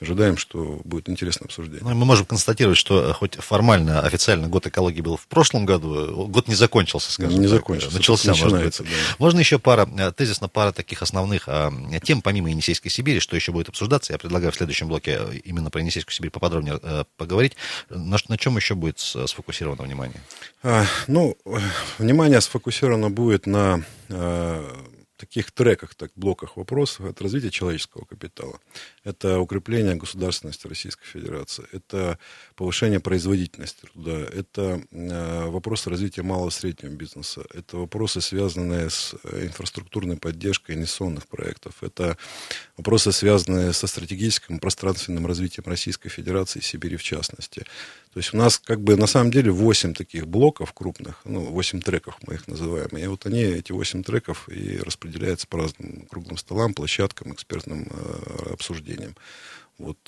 ожидаем, 0.00 0.36
что 0.36 0.80
будет 0.84 1.08
интересное 1.08 1.46
обсуждение. 1.46 1.82
Ну, 1.82 1.94
мы 1.94 2.06
можем 2.06 2.26
констатировать, 2.26 2.78
что 2.78 3.12
хоть 3.12 3.34
формально, 3.36 4.00
официально 4.00 4.48
год 4.48 4.66
экологии 4.66 5.00
был 5.00 5.16
в 5.16 5.26
прошлом 5.26 5.66
году, 5.66 6.26
год 6.26 6.48
не 6.48 6.54
закончился, 6.54 7.12
скажем 7.12 7.40
не 7.40 7.46
так. 7.46 7.58
закончился. 7.58 7.96
Начался, 7.96 8.30
может 8.30 8.52
быть. 8.52 8.78
Да. 8.78 8.84
Можно 9.18 9.40
еще 9.40 9.58
пара, 9.58 9.88
э, 9.98 10.12
тезисно 10.12 10.48
пара 10.48 10.72
таких 10.72 11.02
основных 11.02 11.44
а, 11.46 11.72
тем, 12.02 12.22
помимо 12.22 12.48
Енисейской 12.50 12.90
Сибири, 12.90 13.20
что 13.20 13.36
еще 13.36 13.52
будет 13.52 13.68
обсуждаться. 13.68 14.12
Я 14.12 14.18
предлагаю 14.18 14.52
в 14.52 14.56
следующем 14.56 14.88
блоке 14.88 15.18
э, 15.20 15.36
именно 15.44 15.70
про 15.70 15.80
Енисейскую 15.80 16.14
Сибирь 16.14 16.30
поподробнее 16.30 16.80
поговорить. 17.16 17.56
На, 17.90 18.16
на 18.28 18.38
чем 18.38 18.56
еще 18.56 18.74
будет 18.74 18.98
сфокусировано 18.98 19.82
внимание? 19.82 20.20
А, 20.62 20.84
ну, 21.06 21.36
внимание 21.98 22.40
сфокусировано 22.40 23.10
будет 23.10 23.46
на 23.46 23.84
таких 25.20 25.52
треках, 25.52 25.94
так, 25.94 26.10
блоках 26.16 26.56
вопросов, 26.56 27.06
это 27.06 27.22
развитие 27.22 27.50
человеческого 27.50 28.04
капитала, 28.06 28.58
это 29.04 29.38
укрепление 29.38 29.94
государственности 29.94 30.66
Российской 30.66 31.04
Федерации, 31.06 31.66
это 31.72 32.18
повышение 32.56 33.00
производительности 33.00 33.82
труда, 33.82 34.18
это 34.32 34.82
э, 34.90 35.44
вопросы 35.46 35.90
развития 35.90 36.22
малого 36.22 36.48
и 36.48 36.52
среднего 36.52 36.92
бизнеса, 36.92 37.44
это 37.52 37.76
вопросы, 37.76 38.20
связанные 38.22 38.88
с 38.88 39.14
э, 39.24 39.46
инфраструктурной 39.46 40.16
поддержкой 40.16 40.76
инвестиционных 40.76 41.26
проектов, 41.26 41.74
это 41.82 42.16
вопросы, 42.78 43.12
связанные 43.12 43.74
со 43.74 43.86
стратегическим 43.86 44.58
пространственным 44.58 45.26
развитием 45.26 45.64
Российской 45.66 46.08
Федерации 46.08 46.60
и 46.60 46.62
Сибири 46.62 46.96
в 46.96 47.02
частности. 47.02 47.64
То 48.12 48.18
есть 48.18 48.34
у 48.34 48.36
нас 48.36 48.58
как 48.58 48.80
бы 48.80 48.96
на 48.96 49.06
самом 49.06 49.30
деле 49.30 49.52
8 49.52 49.94
таких 49.94 50.26
блоков 50.26 50.72
крупных, 50.72 51.20
ну, 51.24 51.40
8 51.42 51.80
треков 51.80 52.18
мы 52.26 52.34
их 52.34 52.48
называем. 52.48 52.88
И 52.96 53.06
вот 53.06 53.26
они, 53.26 53.42
эти 53.42 53.70
8 53.70 54.02
треков, 54.02 54.48
и 54.48 54.78
распределяются 54.78 55.09
по 55.48 55.58
разным 55.58 56.06
круглым 56.10 56.36
столам, 56.36 56.74
площадкам, 56.74 57.32
экспертным 57.32 57.86
э, 57.90 58.52
обсуждениям. 58.52 59.14
Вот 59.78 59.98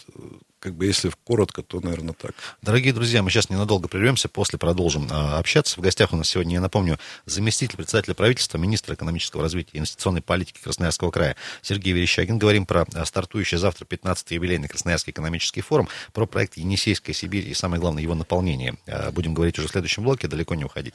как 0.62 0.75
бы 0.75 0.87
если 0.87 1.11
коротко, 1.25 1.62
то, 1.62 1.80
наверное, 1.80 2.14
так. 2.14 2.35
Дорогие 2.62 2.92
друзья, 2.92 3.23
мы 3.23 3.30
сейчас 3.30 3.50
ненадолго 3.50 3.88
прервемся, 3.88 4.28
после 4.28 4.59
продолжим 4.59 5.09
а, 5.11 5.38
общаться. 5.38 5.80
В 5.80 5.82
гостях 5.82 6.12
у 6.12 6.16
нас 6.16 6.28
сегодня, 6.28 6.54
я 6.54 6.61
напомню, 6.61 6.99
заместитель 7.26 7.76
председателя 7.76 8.14
правительства, 8.14 8.59
министр 8.59 8.94
экономического 8.94 9.42
развития 9.42 9.71
и 9.73 9.78
инвестиционной 9.78 10.23
политики 10.23 10.61
Красноярского 10.62 11.11
края 11.11 11.37
Сергей 11.62 11.92
Верещагин. 11.92 12.38
Говорим 12.38 12.64
про 12.64 12.87
а, 12.94 13.04
стартующий 13.04 13.59
завтра 13.59 13.85
15-й 13.87 14.35
юбилейный 14.35 14.68
Красноярский 14.68 15.11
экономический 15.11 15.62
форум, 15.62 15.88
про 16.12 16.26
проект 16.26 16.56
«Енисейская 16.56 17.14
Сибирь» 17.14 17.49
и, 17.49 17.54
самое 17.54 17.80
главное, 17.80 18.02
его 18.02 18.14
наполнение. 18.14 18.76
А, 18.87 19.11
будем 19.11 19.35
говорить 19.35 19.59
уже 19.59 19.66
в 19.66 19.73
следующем 19.73 20.04
блоке, 20.04 20.28
далеко 20.28 20.54
не 20.54 20.64
уходить. 20.64 20.94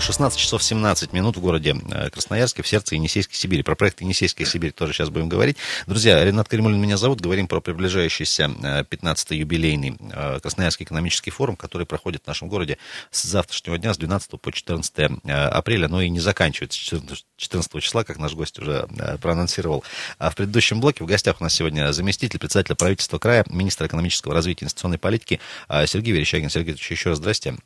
16 0.00 0.38
часов 0.38 0.62
17 0.62 1.12
минут 1.12 1.36
в 1.36 1.40
городе 1.40 1.76
э, 1.90 2.10
Красноярске, 2.10 2.62
в 2.62 2.68
сердце 2.68 2.94
Енисейской 2.94 3.36
Сибири. 3.36 3.62
Про 3.62 3.74
проект 3.74 4.00
Енисейская 4.00 4.46
Сибирь 4.46 4.72
тоже 4.72 4.92
сейчас 4.92 5.10
будем 5.10 5.28
говорить. 5.28 5.56
Друзья, 5.86 6.22
Ренат 6.24 6.48
Каримулин 6.48 6.80
меня 6.80 6.96
зовут. 6.96 7.20
Говорим 7.20 7.46
про 7.46 7.60
приближающийся 7.60 8.44
15-й 8.44 9.36
э, 9.36 9.38
юбилейный 9.38 9.96
э, 10.12 10.40
Красноярский 10.40 10.84
экономический 10.84 11.30
форум, 11.30 11.56
который 11.56 11.86
проходит 11.86 12.22
в 12.24 12.26
нашем 12.26 12.48
городе 12.48 12.78
с 13.10 13.22
завтрашнего 13.22 13.78
дня, 13.78 13.94
с 13.94 13.98
12 13.98 14.40
по 14.40 14.52
14 14.52 14.94
апреля, 15.24 15.88
но 15.88 16.02
и 16.02 16.08
не 16.08 16.20
заканчивается 16.20 16.78
14 16.78 17.82
числа, 17.82 18.04
как 18.04 18.18
наш 18.18 18.34
гость 18.34 18.58
уже 18.58 18.88
проанонсировал 19.20 19.84
в 20.18 20.34
предыдущем 20.34 20.80
блоке. 20.80 21.04
В 21.04 21.06
гостях 21.06 21.40
у 21.40 21.44
нас 21.44 21.54
сегодня 21.54 21.92
заместитель 21.92 22.38
председателя 22.38 22.74
правительства 22.74 23.18
края, 23.18 23.44
министр 23.48 23.86
экономического 23.86 24.34
развития 24.34 24.62
и 24.62 24.64
инвестиционной 24.64 24.98
политики 24.98 25.40
Сергей 25.86 26.12
Верещагин. 26.12 26.50
Сергей 26.50 26.74
еще 26.74 27.10
раз 27.10 27.18
здрасте. 27.18 27.56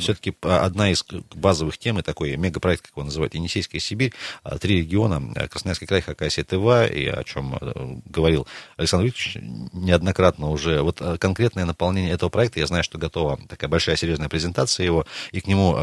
Все-таки 0.00 0.34
одна 0.42 0.90
из 0.90 1.04
базовых 1.34 1.67
базовых 1.68 1.78
тем. 1.78 1.98
И 1.98 2.02
такой 2.02 2.36
мегапроект, 2.36 2.82
как 2.82 2.92
его 2.96 3.04
называют, 3.04 3.34
Енисейская 3.34 3.80
Сибирь, 3.80 4.12
а, 4.42 4.58
три 4.58 4.78
региона, 4.78 5.22
а, 5.36 5.48
Красноярский 5.48 5.86
край, 5.86 6.00
Хакасия, 6.00 6.44
Тыва, 6.44 6.86
и 6.86 7.06
о 7.06 7.22
чем 7.24 7.54
а, 7.60 8.00
говорил 8.06 8.46
Александр 8.76 9.06
Викторович 9.06 9.38
неоднократно 9.72 10.50
уже. 10.50 10.82
Вот 10.82 11.00
конкретное 11.18 11.64
наполнение 11.64 12.12
этого 12.12 12.30
проекта, 12.30 12.60
я 12.60 12.66
знаю, 12.66 12.84
что 12.84 12.98
готова 12.98 13.38
такая 13.48 13.68
большая 13.68 13.96
серьезная 13.96 14.28
презентация 14.28 14.86
его, 14.86 15.06
и 15.32 15.40
к 15.40 15.46
нему 15.46 15.76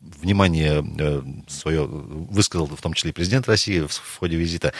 внимание 0.00 0.84
э, 0.98 1.22
свое 1.48 1.86
высказал 1.86 2.66
в 2.66 2.80
том 2.80 2.94
числе 2.94 3.12
президент 3.12 3.48
России 3.48 3.80
в 3.80 4.18
ходе 4.18 4.36
визита. 4.36 4.72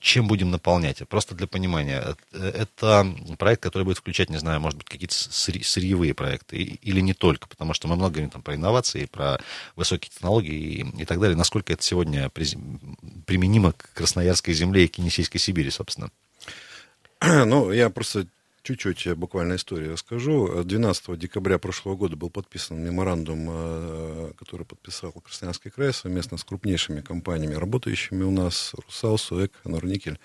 Чем 0.00 0.26
будем 0.26 0.50
наполнять? 0.50 1.06
Просто 1.08 1.34
для 1.34 1.46
понимания. 1.46 2.16
Э, 2.32 2.48
это 2.54 3.06
проект, 3.38 3.62
который 3.62 3.84
будет 3.84 3.98
включать, 3.98 4.30
не 4.30 4.38
знаю, 4.38 4.60
может 4.60 4.78
быть, 4.78 4.88
какие-то 4.88 5.14
сырьевые 5.14 6.14
проекты 6.14 6.56
или 6.56 7.00
не 7.00 7.14
только, 7.14 7.48
потому 7.48 7.74
что 7.74 7.88
мы 7.88 7.96
много 7.96 8.14
говорим 8.14 8.30
там 8.30 8.42
про 8.42 8.54
инновации, 8.54 9.06
про 9.06 9.40
высокие 9.76 10.10
технологии 10.10 10.54
и, 10.54 11.02
и 11.02 11.04
так 11.04 11.20
далее. 11.20 11.36
Насколько 11.36 11.72
это 11.72 11.82
сегодня 11.82 12.30
применимо 12.30 13.72
к 13.72 13.92
Красноярской 13.94 14.54
земле 14.54 14.84
и 14.84 14.88
к 14.88 14.98
Енисейской 14.98 15.40
Сибири, 15.40 15.70
собственно? 15.70 16.10
Ну, 17.22 17.70
я 17.72 17.88
просто 17.88 18.26
Чуть-чуть 18.62 19.08
буквально 19.16 19.56
историю 19.56 19.94
расскажу. 19.94 20.62
12 20.62 21.18
декабря 21.18 21.58
прошлого 21.58 21.96
года 21.96 22.14
был 22.14 22.30
подписан 22.30 22.80
меморандум, 22.80 23.48
э, 23.50 24.32
который 24.38 24.64
подписал 24.64 25.10
Красноярский 25.10 25.72
край 25.72 25.92
совместно 25.92 26.38
с 26.38 26.44
крупнейшими 26.44 27.00
компаниями, 27.00 27.54
работающими 27.54 28.22
у 28.22 28.30
нас, 28.30 28.72
Русал, 28.86 29.18
Суэк, 29.18 29.50
Норникель. 29.64 30.20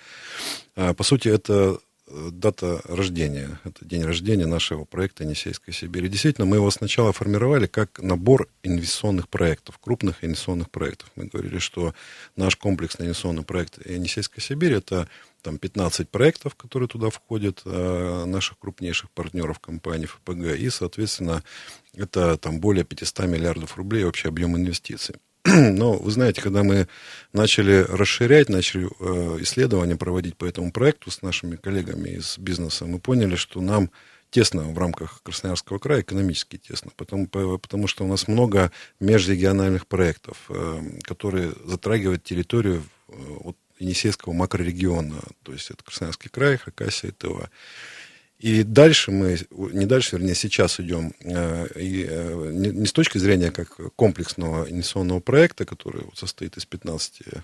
А, 0.76 0.94
по 0.94 1.04
сути, 1.04 1.30
это 1.30 1.80
э, 2.06 2.30
дата 2.32 2.80
рождения, 2.84 3.60
это 3.64 3.84
день 3.84 4.04
рождения 4.04 4.46
нашего 4.46 4.86
проекта 4.86 5.24
«Енисейская 5.24 5.74
Сибирь». 5.74 6.06
И 6.06 6.10
действительно, 6.10 6.46
мы 6.46 6.58
его 6.58 6.70
сначала 6.70 7.14
формировали 7.14 7.66
как 7.66 8.00
набор 8.04 8.50
инвестиционных 8.62 9.30
проектов, 9.30 9.80
крупных 9.80 10.24
инвестиционных 10.24 10.70
проектов. 10.70 11.10
Мы 11.16 11.26
говорили, 11.26 11.58
что 11.58 11.96
наш 12.36 12.56
комплексный 12.56 13.08
инвестиционный 13.08 13.42
проект 13.42 13.84
«Енисейская 13.84 14.44
Сибирь»— 14.44 14.74
это 14.76 15.10
там 15.48 15.60
15 15.60 16.10
проектов, 16.10 16.56
которые 16.56 16.90
туда 16.90 17.10
входят, 17.10 17.62
э, 17.64 18.26
наших 18.26 18.60
крупнейших 18.60 19.10
партнеров 19.12 19.60
компании 19.60 20.06
ФПГ, 20.06 20.60
и, 20.60 20.70
соответственно, 20.70 21.42
это 21.94 22.36
там 22.36 22.60
более 22.60 22.84
500 22.84 23.28
миллиардов 23.28 23.78
рублей 23.78 24.04
общий 24.04 24.28
объем 24.28 24.58
инвестиций. 24.58 25.16
Но 25.46 25.94
вы 25.94 26.12
знаете, 26.12 26.42
когда 26.42 26.64
мы 26.64 26.90
начали 27.32 27.86
расширять, 27.88 28.50
начали 28.50 28.90
э, 29.00 29.38
исследования 29.44 29.96
проводить 29.96 30.36
по 30.36 30.44
этому 30.44 30.74
проекту 30.74 31.12
с 31.12 31.22
нашими 31.22 31.56
коллегами 31.56 32.10
из 32.10 32.38
бизнеса, 32.38 32.86
мы 32.86 33.00
поняли, 33.00 33.38
что 33.38 33.62
нам 33.62 33.90
тесно 34.30 34.64
в 34.64 34.78
рамках 34.78 35.24
Красноярского 35.24 35.80
края, 35.80 36.02
экономически 36.02 36.58
тесно, 36.58 36.92
потому, 36.98 37.28
потому 37.28 37.88
что 37.88 38.04
у 38.04 38.08
нас 38.08 38.28
много 38.28 38.74
межрегиональных 39.00 39.88
проектов, 39.88 40.44
э, 40.50 40.82
которые 41.04 41.54
затрагивают 41.64 42.26
территорию 42.26 42.84
вот, 43.08 43.56
Енисейского 43.80 44.34
макрорегиона, 44.34 45.22
то 45.44 45.54
есть 45.54 45.72
это 45.72 45.84
Красноярский 45.84 46.30
край, 46.30 46.58
Хакасия 46.58 47.12
Тыва. 47.12 47.50
И 48.40 48.62
дальше 48.62 49.10
мы, 49.10 49.40
не 49.50 49.88
дальше, 49.88 50.16
вернее, 50.16 50.36
сейчас 50.36 50.80
идем 50.80 51.12
э, 51.22 51.68
и, 51.76 52.06
э, 52.08 52.52
не, 52.54 52.86
с 52.86 52.94
точки 52.94 53.18
зрения 53.18 53.50
как 53.50 53.80
комплексного 53.96 54.70
инвестиционного 54.70 55.22
проекта, 55.22 55.66
который 55.66 56.04
состоит 56.14 56.56
из 56.56 56.66
15 56.66 57.22
э, 57.26 57.40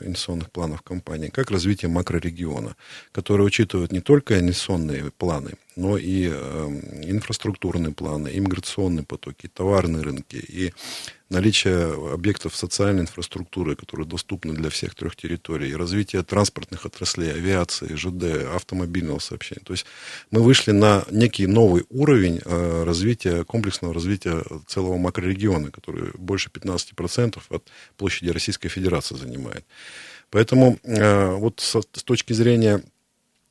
инвестиционных 0.00 0.50
планов 0.50 0.80
компании, 0.80 1.28
как 1.28 1.50
развитие 1.50 1.90
макрорегиона, 1.90 2.76
который 3.12 3.44
учитывает 3.44 3.92
не 3.92 4.00
только 4.00 4.40
инвестиционные 4.40 5.10
планы, 5.10 5.52
но 5.76 5.98
и 5.98 6.28
инфраструктурные 6.28 7.92
планы, 7.92 8.30
иммиграционные 8.32 9.04
потоки, 9.04 9.48
товарные 9.48 10.02
рынки 10.02 10.36
и 10.36 10.72
наличие 11.32 12.12
объектов 12.12 12.54
социальной 12.54 13.02
инфраструктуры, 13.02 13.74
которые 13.74 14.06
доступны 14.06 14.52
для 14.54 14.70
всех 14.70 14.94
трех 14.94 15.16
территорий, 15.16 15.74
развитие 15.74 16.22
транспортных 16.22 16.86
отраслей, 16.86 17.32
авиации, 17.32 17.94
ЖД, 17.94 18.54
автомобильного 18.54 19.18
сообщения. 19.18 19.62
То 19.64 19.72
есть 19.72 19.86
мы 20.30 20.42
вышли 20.42 20.72
на 20.72 21.04
некий 21.10 21.46
новый 21.46 21.84
уровень 21.90 22.40
э, 22.44 22.84
развития, 22.84 23.44
комплексного 23.44 23.94
развития 23.94 24.44
целого 24.66 24.98
макрорегиона, 24.98 25.70
который 25.70 26.12
больше 26.14 26.50
15% 26.50 27.40
от 27.48 27.68
площади 27.96 28.30
Российской 28.30 28.68
Федерации 28.68 29.16
занимает. 29.16 29.64
Поэтому 30.30 30.78
э, 30.82 31.34
вот 31.34 31.60
с 31.60 32.02
точки 32.04 32.32
зрения 32.32 32.82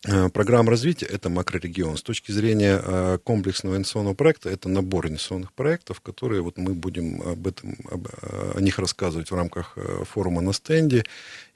Э, 0.07 0.29
программ 0.29 0.67
развития– 0.67 1.05
это 1.11 1.29
макрорегион. 1.29 1.95
С 1.95 2.01
точки 2.01 2.31
зрения 2.31 2.81
э, 2.83 3.19
комплексного 3.23 3.75
инвестиционного 3.75 4.15
проекта, 4.15 4.49
это 4.49 4.67
набор 4.67 5.07
инвестиционных 5.07 5.53
проектов, 5.53 6.01
которые 6.01 6.41
вот 6.41 6.57
мы 6.57 6.73
будем 6.73 7.21
об 7.21 7.45
этом, 7.45 7.75
об, 7.89 8.07
о 8.55 8.59
них 8.59 8.79
рассказывать 8.79 9.29
в 9.29 9.35
рамках 9.35 9.73
э, 9.75 10.03
форума 10.09 10.41
на 10.41 10.53
стенде. 10.53 11.03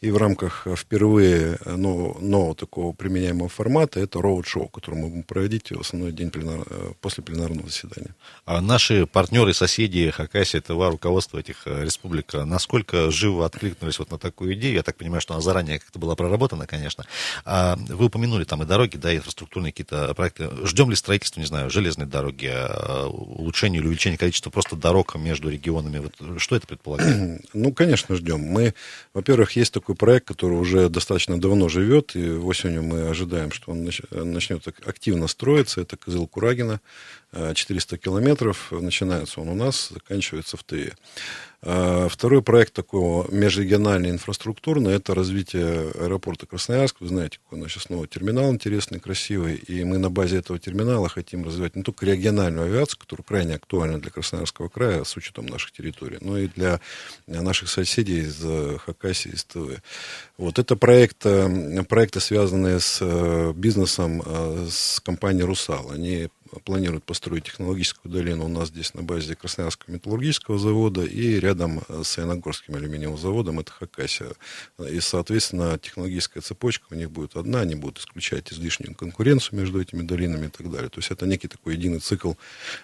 И 0.01 0.11
в 0.11 0.17
рамках 0.17 0.67
впервые 0.75 1.57
нового, 1.65 2.19
нового 2.19 2.53
такого 2.53 2.93
применяемого 2.93 3.49
формата 3.49 3.99
это 3.99 4.21
роуд-шоу, 4.21 4.67
который 4.67 4.95
мы 4.95 5.07
будем 5.07 5.23
проводить 5.23 5.71
в 5.71 5.79
основной 5.79 6.11
день 6.11 6.29
пленар, 6.29 6.63
после 7.01 7.23
пленарного 7.23 7.67
заседания. 7.67 8.13
А 8.45 8.61
наши 8.61 9.07
партнеры, 9.07 9.55
соседи 9.55 10.11
Хакасия, 10.11 10.61
ТВА, 10.61 10.91
руководство 10.91 11.39
этих 11.39 11.65
республик, 11.65 12.33
насколько 12.33 13.09
живо 13.09 13.47
откликнулись 13.47 13.97
вот 13.97 14.11
на 14.11 14.19
такую 14.19 14.53
идею? 14.53 14.75
Я 14.75 14.83
так 14.83 14.95
понимаю, 14.95 15.21
что 15.21 15.33
она 15.33 15.41
заранее 15.41 15.79
как-то 15.79 15.97
была 15.97 16.15
проработана, 16.15 16.67
конечно. 16.67 17.05
А 17.43 17.75
вы 17.75 18.05
упомянули 18.05 18.34
упомянули 18.35 18.43
там 18.43 18.63
и 18.63 18.65
дороги, 18.65 18.97
да, 18.97 19.11
и 19.11 19.17
инфраструктурные 19.17 19.71
какие-то 19.71 20.13
проекты. 20.13 20.49
Ждем 20.65 20.89
ли 20.89 20.95
строительства, 20.95 21.39
не 21.39 21.45
знаю, 21.45 21.69
железной 21.69 22.05
дороги, 22.05 22.49
а, 22.51 23.07
улучшения 23.07 23.79
или 23.79 23.87
увеличения 23.87 24.17
количества 24.17 24.49
просто 24.49 24.75
дорог 24.75 25.15
между 25.15 25.49
регионами? 25.49 25.99
Вот 25.99 26.41
что 26.41 26.55
это 26.55 26.67
предполагает? 26.67 27.41
Ну, 27.55 27.71
конечно, 27.71 28.15
ждем. 28.15 28.41
Мы, 28.41 28.73
во-первых, 29.13 29.55
есть 29.55 29.73
такой 29.73 29.95
проект, 29.95 30.27
который 30.27 30.57
уже 30.57 30.89
достаточно 30.89 31.39
давно 31.39 31.69
живет, 31.69 32.15
и 32.15 32.31
осенью 32.31 32.83
мы 32.83 33.07
ожидаем, 33.07 33.51
что 33.51 33.71
он 33.71 33.89
начнет 34.11 34.67
активно 34.85 35.27
строиться. 35.27 35.81
Это 35.81 35.95
Кызыл-Курагина, 35.95 36.79
400 37.53 37.97
километров. 37.97 38.71
Начинается 38.71 39.41
он 39.41 39.49
у 39.49 39.55
нас, 39.55 39.89
заканчивается 39.93 40.57
в 40.57 40.63
Тыве. 40.63 40.93
А, 41.67 42.07
второй 42.09 42.43
проект 42.43 42.73
такого 42.73 43.29
межрегиональный 43.31 44.11
инфраструктурный, 44.11 44.93
это 44.93 45.15
развитие 45.15 45.89
аэропорта 45.95 46.45
Красноярск. 46.45 46.97
Вы 46.99 47.07
знаете, 47.07 47.39
какой 47.43 47.57
у 47.57 47.63
нас 47.63 47.71
сейчас 47.71 47.89
новый 47.89 48.07
терминал 48.07 48.51
интересный, 48.51 48.99
красивый. 48.99 49.55
И 49.55 49.83
мы 49.83 49.97
на 49.97 50.11
базе 50.11 50.37
этого 50.37 50.59
терминала 50.59 51.09
хотим 51.09 51.43
развивать 51.43 51.75
не 51.75 51.81
только 51.81 52.05
региональную 52.05 52.67
авиацию, 52.67 52.99
которая 52.99 53.25
крайне 53.25 53.55
актуальна 53.55 53.99
для 53.99 54.11
Красноярского 54.11 54.69
края 54.69 55.03
с 55.03 55.17
учетом 55.17 55.47
наших 55.47 55.71
территорий, 55.71 56.19
но 56.21 56.37
и 56.37 56.47
для 56.47 56.79
наших 57.25 57.69
соседей 57.69 58.19
из 58.19 58.39
э, 58.43 58.77
Хакасии, 58.85 59.31
из 59.31 59.43
ТВ. 59.45 59.81
Вот 60.37 60.59
это 60.59 60.75
проект, 60.75 61.25
э, 61.25 61.83
проекты, 61.89 62.19
связанные 62.19 62.79
с 62.79 62.99
э, 63.01 63.53
бизнесом, 63.55 64.21
с 64.69 64.99
компанией 64.99 65.45
«Русал». 65.45 65.89
Они 65.89 66.29
планируют 66.63 67.03
построить 67.03 67.45
технологическую 67.45 68.11
долину 68.11 68.45
у 68.45 68.47
нас 68.47 68.69
здесь 68.69 68.93
на 68.93 69.03
базе 69.03 69.35
Красноярского 69.35 69.93
металлургического 69.93 70.57
завода 70.57 71.03
и 71.03 71.39
рядом 71.39 71.81
с 71.89 72.17
Яногорским 72.17 72.75
алюминиевым 72.75 73.17
заводом, 73.17 73.59
это 73.59 73.71
Хакасия. 73.71 74.33
И, 74.79 74.99
соответственно, 74.99 75.77
технологическая 75.77 76.41
цепочка 76.41 76.85
у 76.91 76.95
них 76.95 77.11
будет 77.11 77.35
одна, 77.35 77.61
они 77.61 77.75
будут 77.75 77.99
исключать 77.99 78.51
излишнюю 78.51 78.95
конкуренцию 78.95 79.59
между 79.59 79.81
этими 79.81 80.01
долинами 80.01 80.47
и 80.47 80.49
так 80.49 80.71
далее. 80.71 80.89
То 80.89 80.99
есть 80.99 81.11
это 81.11 81.25
некий 81.25 81.47
такой 81.47 81.75
единый 81.75 81.99
цикл 81.99 82.33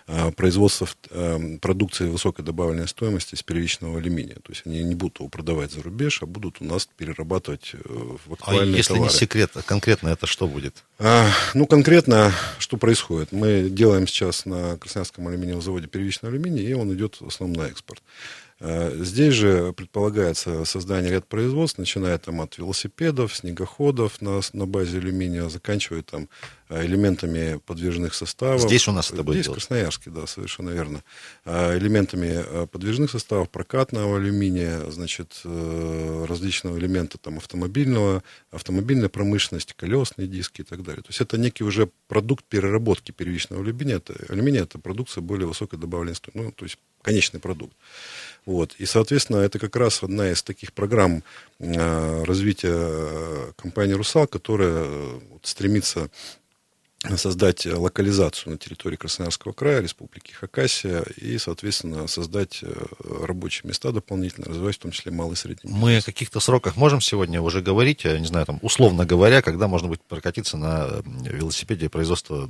а, 0.07 0.31
производства 0.31 0.87
а, 1.09 1.57
продукции 1.61 2.07
высокой 2.07 2.43
добавленной 2.43 2.87
стоимости 2.87 3.35
из 3.35 3.43
первичного 3.43 3.99
алюминия. 3.99 4.35
То 4.35 4.51
есть 4.51 4.63
они 4.65 4.83
не 4.83 4.95
будут 4.95 5.19
его 5.19 5.29
продавать 5.29 5.71
за 5.71 5.81
рубеж, 5.81 6.21
а 6.21 6.25
будут 6.25 6.61
у 6.61 6.65
нас 6.65 6.87
перерабатывать 6.97 7.71
э, 7.73 7.77
в 7.83 8.33
актуальные 8.33 8.75
А 8.75 8.77
если 8.77 8.93
товары. 8.93 9.11
не 9.11 9.17
секрет, 9.17 9.51
конкретно 9.65 10.09
это 10.09 10.27
что 10.27 10.47
будет? 10.47 10.83
А, 10.99 11.29
ну, 11.53 11.65
конкретно, 11.65 12.33
что 12.59 12.77
происходит? 12.77 13.31
Мы 13.31 13.50
делаем 13.69 14.07
сейчас 14.07 14.45
на 14.45 14.77
Красноярском 14.77 15.27
алюминиевом 15.27 15.61
заводе 15.61 15.87
первичный 15.87 16.29
алюминий, 16.29 16.65
и 16.65 16.73
он 16.73 16.93
идет 16.93 17.19
в 17.19 17.27
основном 17.27 17.57
на 17.57 17.69
экспорт. 17.69 18.01
Э, 18.59 18.95
здесь 19.03 19.33
же 19.33 19.73
предполагается 19.73 20.65
создание 20.65 21.11
ряд 21.11 21.27
производств, 21.27 21.79
начиная 21.79 22.17
там 22.19 22.41
от 22.41 22.57
велосипедов, 22.59 23.35
снегоходов 23.35 24.21
на, 24.21 24.41
на 24.53 24.65
базе 24.67 24.99
алюминия, 24.99 25.49
заканчивая 25.49 26.03
там 26.03 26.29
элементами 26.71 27.59
подвижных 27.65 28.13
составов. 28.13 28.61
Здесь 28.61 28.87
у 28.87 28.91
нас 28.91 29.11
это 29.11 29.23
будет 29.23 29.37
Здесь, 29.37 29.47
в 29.47 29.53
Красноярске, 29.53 30.09
да, 30.09 30.25
совершенно 30.25 30.69
верно. 30.69 31.03
Элементами 31.45 32.65
подвижных 32.67 33.11
составов, 33.11 33.49
прокатного 33.49 34.17
алюминия, 34.17 34.89
значит, 34.89 35.41
различного 35.43 36.77
элемента 36.77 37.17
там, 37.17 37.37
автомобильного, 37.37 38.23
автомобильной 38.51 39.09
промышленности, 39.09 39.73
колесные 39.75 40.27
диски 40.27 40.61
и 40.61 40.63
так 40.63 40.83
далее. 40.83 41.03
То 41.03 41.09
есть 41.09 41.21
это 41.21 41.37
некий 41.37 41.63
уже 41.63 41.89
продукт 42.07 42.45
переработки 42.45 43.11
первичного 43.11 43.61
алюминия. 43.61 43.97
Это, 43.97 44.15
алюминия 44.29 44.63
это 44.63 44.79
продукция 44.79 45.21
более 45.21 45.47
высокой 45.47 45.77
добавленной 45.77 46.15
стоимости, 46.15 46.45
ну, 46.45 46.51
то 46.51 46.65
есть 46.65 46.77
конечный 47.01 47.39
продукт. 47.39 47.75
Вот. 48.45 48.75
И, 48.77 48.85
соответственно, 48.85 49.37
это 49.37 49.59
как 49.59 49.75
раз 49.75 50.03
одна 50.03 50.31
из 50.31 50.43
таких 50.43 50.73
программ 50.73 51.23
э, 51.59 52.23
развития 52.23 53.53
компании 53.55 53.93
«Русал», 53.93 54.27
которая 54.27 54.85
э, 54.85 55.19
стремится 55.43 56.09
создать 57.17 57.65
локализацию 57.65 58.53
на 58.53 58.57
территории 58.57 58.95
Красноярского 58.95 59.53
края, 59.53 59.81
Республики 59.81 60.33
Хакасия, 60.33 61.01
и, 61.17 61.37
соответственно, 61.37 62.07
создать 62.07 62.59
э, 62.61 62.73
рабочие 63.23 63.67
места 63.67 63.91
дополнительно, 63.91 64.47
развивать 64.47 64.75
в 64.75 64.79
том 64.79 64.91
числе 64.91 65.11
малый 65.11 65.33
и 65.33 65.35
средний. 65.35 65.71
Мы 65.71 65.97
о 65.97 66.01
каких-то 66.01 66.39
сроках 66.39 66.75
можем 66.75 67.01
сегодня 67.01 67.41
уже 67.41 67.61
говорить, 67.61 68.05
не 68.05 68.25
знаю, 68.25 68.45
там, 68.45 68.59
условно 68.61 69.05
говоря, 69.05 69.41
когда 69.41 69.67
можно 69.67 69.87
будет 69.87 70.03
прокатиться 70.03 70.57
на 70.57 71.01
велосипеде 71.23 71.89
производства 71.89 72.49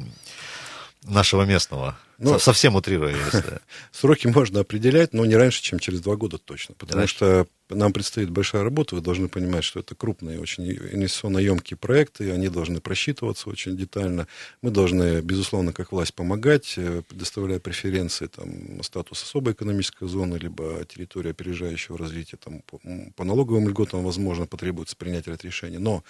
нашего 1.04 1.44
местного? 1.44 1.98
Ну, 2.22 2.38
Совсем 2.38 2.76
утрируя, 2.76 3.16
если... 3.16 3.60
Сроки 3.92 4.28
можно 4.28 4.60
определять, 4.60 5.12
но 5.12 5.26
не 5.26 5.36
раньше, 5.36 5.62
чем 5.64 5.80
через 5.80 6.02
два 6.02 6.16
года 6.16 6.38
точно. 6.38 6.76
Потому 6.76 7.00
раньше. 7.00 7.16
что 7.16 7.48
нам 7.70 7.94
предстоит 7.94 8.30
большая 8.30 8.64
работа. 8.64 8.96
Вы 8.96 9.02
должны 9.02 9.28
понимать, 9.28 9.64
что 9.64 9.80
это 9.80 9.96
крупные, 9.96 10.40
очень 10.40 10.70
инвестиционно 10.70 11.40
емкие 11.40 11.78
проекты. 11.78 12.32
Они 12.32 12.50
должны 12.50 12.80
просчитываться 12.80 13.50
очень 13.50 13.76
детально. 13.76 14.28
Мы 14.62 14.72
должны, 14.72 15.22
безусловно, 15.22 15.74
как 15.74 15.92
власть 15.92 16.14
помогать, 16.14 16.76
э, 16.78 17.02
предоставляя 17.08 17.60
преференции, 17.60 18.28
там, 18.28 18.84
статус 18.84 19.24
особой 19.24 19.54
экономической 19.54 20.08
зоны, 20.08 20.38
либо 20.38 20.86
территории 20.86 21.32
опережающего 21.32 21.98
развития. 21.98 22.38
Там, 22.38 22.62
по, 22.62 22.80
по 23.16 23.24
налоговым 23.24 23.68
льготам, 23.68 24.04
возможно, 24.04 24.46
потребуется 24.46 24.96
принять 24.96 25.28
ряд 25.28 25.44
решений. 25.44 25.80
Но 25.80 26.04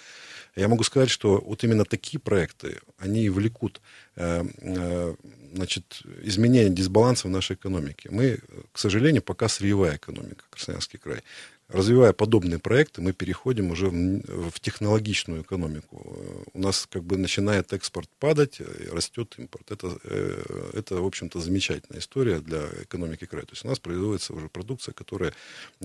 я 0.56 0.68
могу 0.68 0.82
сказать, 0.84 1.10
что 1.10 1.40
вот 1.44 1.64
именно 1.64 1.84
такие 1.84 2.20
проекты, 2.20 2.80
они 2.98 3.28
влекут 3.30 3.80
э, 4.16 4.44
э, 4.60 5.14
значит, 5.54 6.01
изменение 6.22 6.70
дисбаланса 6.70 7.28
в 7.28 7.30
нашей 7.30 7.56
экономике. 7.56 8.08
Мы, 8.10 8.38
к 8.72 8.78
сожалению, 8.78 9.22
пока 9.22 9.48
сырьевая 9.48 9.96
экономика, 9.96 10.44
Красноярский 10.50 10.98
край. 10.98 11.22
Развивая 11.72 12.12
подобные 12.12 12.58
проекты, 12.58 13.00
мы 13.00 13.14
переходим 13.14 13.70
уже 13.70 13.88
в, 13.88 14.50
в 14.50 14.60
технологичную 14.60 15.42
экономику. 15.42 16.44
У 16.52 16.60
нас 16.60 16.86
как 16.90 17.02
бы 17.02 17.16
начинает 17.16 17.72
экспорт 17.72 18.10
падать, 18.18 18.60
растет 18.90 19.34
импорт. 19.38 19.70
Это, 19.70 19.96
э, 20.04 20.70
это 20.74 20.96
в 20.96 21.06
общем-то, 21.06 21.40
замечательная 21.40 22.00
история 22.00 22.40
для 22.40 22.66
экономики 22.82 23.24
края. 23.24 23.46
То 23.46 23.52
есть 23.52 23.64
у 23.64 23.68
нас 23.68 23.78
производится 23.78 24.34
уже 24.34 24.48
продукция, 24.50 24.92
которая 24.92 25.32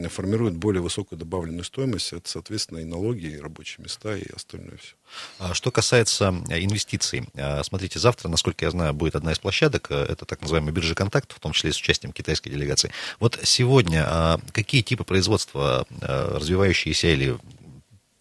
формирует 0.10 0.56
более 0.56 0.82
высокую 0.82 1.17
добавленную 1.17 1.63
стоимость. 1.63 2.12
Это, 2.12 2.29
соответственно, 2.29 2.79
и 2.79 2.84
налоги, 2.84 3.27
и 3.27 3.39
рабочие 3.39 3.84
места, 3.84 4.17
и 4.17 4.29
остальное 4.36 4.77
все. 4.77 4.96
А 5.39 5.53
что 5.53 5.72
касается 5.72 6.36
э, 6.50 6.60
инвестиций, 6.63 7.29
э, 7.34 7.63
смотрите, 7.63 7.98
завтра, 8.00 8.27
насколько 8.27 8.65
я 8.65 8.72
знаю, 8.72 8.94
будет 8.94 9.15
одна 9.15 9.32
из 9.32 9.39
площадок, 9.39 9.89
это 9.89 10.25
так 10.25 10.41
называемая 10.41 10.74
биржа 10.74 10.96
контактов, 10.96 11.38
в 11.38 11.39
том 11.39 11.53
числе 11.53 11.72
с 11.72 11.77
участием 11.77 12.12
китайской 12.12 12.50
делегации. 12.50 12.91
Вот 13.22 13.39
сегодня 13.44 14.38
какие 14.51 14.82
типы 14.82 15.06
производства 15.06 15.76
Э, 15.76 15.76
развивающиеся 16.01 17.07
или 17.07 17.38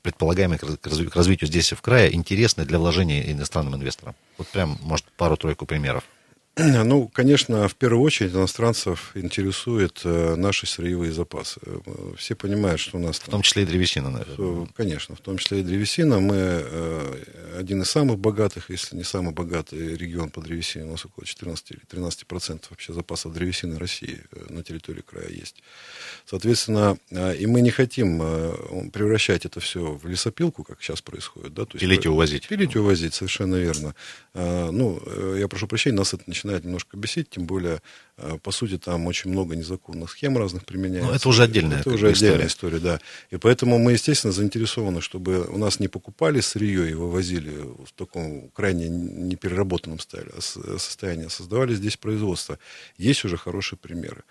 предполагаемые 0.02 0.58
к 0.58 1.16
развитию 1.16 1.48
здесь 1.48 1.72
в 1.72 1.80
крае 1.80 2.14
интересны 2.14 2.64
для 2.64 2.78
вложения 2.78 3.30
иностранным 3.32 3.76
инвесторам? 3.76 4.14
Вот 4.38 4.48
прям, 4.48 4.78
может, 4.82 5.06
пару-тройку 5.16 5.66
примеров. 5.66 6.04
Ну, 6.84 7.08
конечно, 7.08 7.68
в 7.68 7.75
первую 7.75 8.02
очередь 8.02 8.32
иностранцев 8.32 9.10
интересуют 9.14 10.00
э, 10.04 10.36
наши 10.36 10.66
сырьевые 10.66 11.12
запасы. 11.12 11.60
Э, 11.66 11.80
все 12.16 12.34
понимают, 12.34 12.80
что 12.80 12.96
у 12.96 13.00
нас... 13.00 13.18
В 13.18 13.28
том 13.28 13.42
числе 13.42 13.64
и 13.64 13.66
древесина, 13.66 14.08
наверное. 14.08 14.66
Конечно, 14.75 15.14
в 15.16 15.20
том 15.20 15.36
числе 15.36 15.60
и 15.60 15.62
древесина. 15.62 16.18
Мы 16.18 16.34
э, 16.36 17.25
один 17.58 17.82
из 17.82 17.90
самых 17.90 18.18
богатых, 18.18 18.70
если 18.70 18.96
не 18.96 19.04
самый 19.04 19.34
богатый 19.34 19.96
регион 19.96 20.30
по 20.30 20.40
древесине. 20.40 20.86
У 20.86 20.92
нас 20.92 21.04
около 21.04 21.26
14 21.26 21.73
или 21.73 21.80
13 21.88 22.26
процентов 22.26 22.71
вообще 22.71 22.95
запасов 22.95 23.34
древесины 23.34 23.78
России 23.78 24.23
на 24.49 24.62
территории 24.62 25.02
края 25.02 25.28
есть. 25.28 25.62
Соответственно, 26.25 26.97
и 27.10 27.47
мы 27.47 27.60
не 27.60 27.71
хотим 27.71 28.19
превращать 28.90 29.45
это 29.45 29.60
все 29.60 29.92
в 29.92 30.06
лесопилку, 30.06 30.64
как 30.64 30.82
сейчас 30.82 31.02
происходит. 31.02 31.52
Да? 31.52 31.66
То 31.66 31.73
есть, 31.75 31.80
пилить 31.80 32.04
и 32.06 32.08
увозить. 32.08 32.49
Пилить 32.49 32.75
и 32.75 32.78
увозить, 32.78 33.14
совершенно 33.14 33.56
верно. 33.56 33.95
Ну, 34.34 35.34
я 35.36 35.49
прошу 35.49 35.66
прощения, 35.66 35.97
нас 35.97 36.14
это 36.14 36.25
начинает 36.26 36.46
начинает 36.47 36.65
немножко 36.65 36.97
бесить, 36.97 37.28
тем 37.30 37.47
более, 37.47 37.80
э, 38.17 38.39
по 38.43 38.50
сути, 38.52 38.78
там 38.78 39.06
очень 39.06 39.30
много 39.30 39.56
незаконных 39.56 40.11
схем 40.11 40.39
разных 40.39 40.65
применяется. 40.65 41.11
Ну, 41.11 41.15
это 41.15 41.28
уже 41.28 41.43
отдельная 41.43 41.80
Это 41.80 41.91
уже 41.91 42.13
история. 42.13 42.28
отдельная 42.28 42.47
история, 42.47 42.78
да. 42.78 43.00
И 43.30 43.37
поэтому 43.37 43.78
мы, 43.78 43.93
естественно, 43.93 44.32
заинтересованы, 44.32 45.00
чтобы 45.00 45.45
у 45.45 45.59
нас 45.59 45.80
не 45.80 45.89
покупали 45.89 46.41
сырье 46.41 46.91
и 46.91 46.95
вывозили 46.95 47.50
в 47.50 47.93
таком 47.95 48.49
крайне 48.50 48.89
непереработанном 48.89 49.99
состоянии, 49.99 51.26
а 51.26 51.30
создавали 51.30 51.75
здесь 51.75 51.97
производство. 51.97 52.59
Есть 52.97 53.25
уже 53.25 53.37
хорошие 53.37 53.78
примеры. 53.78 54.23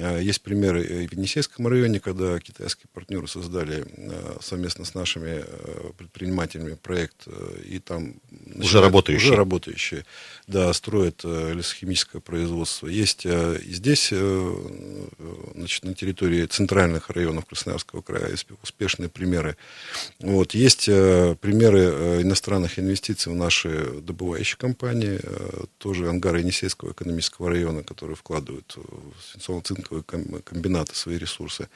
А, 0.00 0.18
есть 0.18 0.42
примеры 0.42 1.06
в 1.06 1.12
Енисейском 1.12 1.66
районе, 1.66 2.00
когда 2.00 2.38
китайские 2.38 2.86
партнеры 2.92 3.26
создали 3.26 3.84
а, 3.96 4.38
совместно 4.40 4.84
с 4.84 4.94
нашими 4.94 5.44
предпринимателями 5.96 6.74
проект, 6.74 7.26
и 7.64 7.78
там... 7.78 8.14
Уже 8.54 8.80
работающие. 8.80 9.30
Уже 9.30 9.36
работающие, 9.36 10.04
да, 10.46 10.72
строят 10.72 11.24
лесохимическое 11.24 12.20
производство. 12.20 12.86
Есть 12.86 13.26
и 13.26 13.72
здесь, 13.72 14.12
значит, 15.54 15.84
на 15.84 15.94
территории 15.94 16.46
центральных 16.46 17.10
районов 17.10 17.46
Красноярского 17.46 18.02
края 18.02 18.34
успешные 18.62 19.08
примеры. 19.08 19.56
Вот. 20.20 20.54
Есть 20.54 20.86
примеры 20.86 22.22
иностранных 22.22 22.78
инвестиций 22.78 23.32
в 23.32 23.36
наши 23.36 24.00
добывающие 24.00 24.56
компании, 24.56 25.20
тоже 25.78 26.08
ангары 26.08 26.40
Енисейского 26.40 26.92
экономического 26.92 27.50
района, 27.50 27.82
которые 27.82 28.16
вкладывают 28.16 28.76
в 28.76 29.36
свинцово-цинковые 29.36 29.87
цинковые 29.88 30.42
комбинаты, 30.42 30.94
свои 30.94 31.18
ресурсы. 31.18 31.68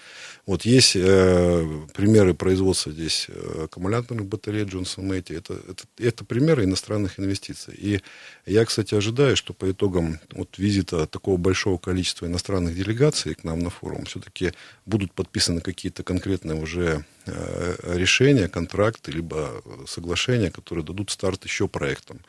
Вот 0.46 0.64
есть 0.64 0.96
э, 0.96 1.86
примеры 1.94 2.34
производства 2.34 2.92
здесь 2.92 3.26
э, 3.28 3.64
аккумуляторных 3.64 4.26
батарей 4.26 4.64
Джонсон 4.64 5.06
Мэйти. 5.06 5.34
Это, 5.34 5.54
это, 5.54 5.84
это 5.98 6.24
примеры 6.24 6.64
иностранных 6.64 7.18
инвестиций. 7.18 7.74
И 7.76 8.00
я, 8.46 8.64
кстати, 8.64 8.94
ожидаю, 8.94 9.36
что 9.36 9.52
по 9.52 9.70
итогам 9.70 10.18
вот, 10.32 10.58
визита 10.58 11.06
такого 11.06 11.36
большого 11.36 11.78
количества 11.78 12.26
иностранных 12.26 12.74
делегаций 12.74 13.34
к 13.34 13.44
нам 13.44 13.60
на 13.60 13.70
форум 13.70 14.04
все-таки 14.04 14.52
будут 14.86 15.12
подписаны 15.12 15.60
какие-то 15.60 16.02
конкретные 16.02 16.60
уже 16.60 17.04
решения, 17.26 18.48
контракты, 18.48 19.12
либо 19.12 19.62
соглашения, 19.86 20.50
которые 20.50 20.84
дадут 20.84 21.10
старт 21.10 21.44
еще 21.44 21.68
проектам. 21.68 22.20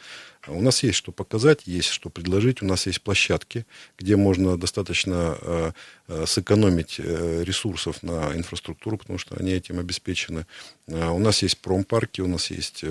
У 0.48 0.62
нас 0.62 0.84
есть 0.84 0.98
что 0.98 1.14
показать, 1.14 1.66
есть 1.66 1.88
что 1.90 2.10
предложить. 2.10 2.62
У 2.62 2.66
нас 2.66 2.86
есть 2.86 3.02
площадки, 3.02 3.66
где 3.98 4.18
можно 4.18 4.58
достаточно 4.58 5.38
э, 5.40 5.72
э, 6.10 6.26
сэкономить 6.28 7.00
э, 7.00 7.44
ресурсов 7.46 8.04
на 8.04 8.36
инфраструктуру, 8.36 8.98
потому 8.98 9.18
что 9.18 9.38
они 9.38 9.52
этим 9.52 9.80
обеспечены. 9.80 10.46
У 10.88 11.20
нас 11.20 11.42
есть 11.44 11.60
промпарки, 11.60 12.20
у 12.20 12.28
нас 12.28 12.52
есть 12.52 12.84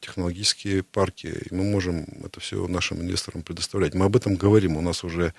технологические 0.00 0.82
парки, 0.82 1.28
и 1.28 1.54
мы 1.54 1.62
можем 1.62 2.04
это 2.24 2.40
все 2.40 2.66
нашим 2.66 3.00
инвесторам 3.00 3.42
предоставлять. 3.42 3.94
Мы 3.94 4.06
об 4.06 4.16
этом 4.16 4.34
говорим. 4.34 4.76
У 4.76 4.80
нас 4.80 5.04
уже 5.04 5.34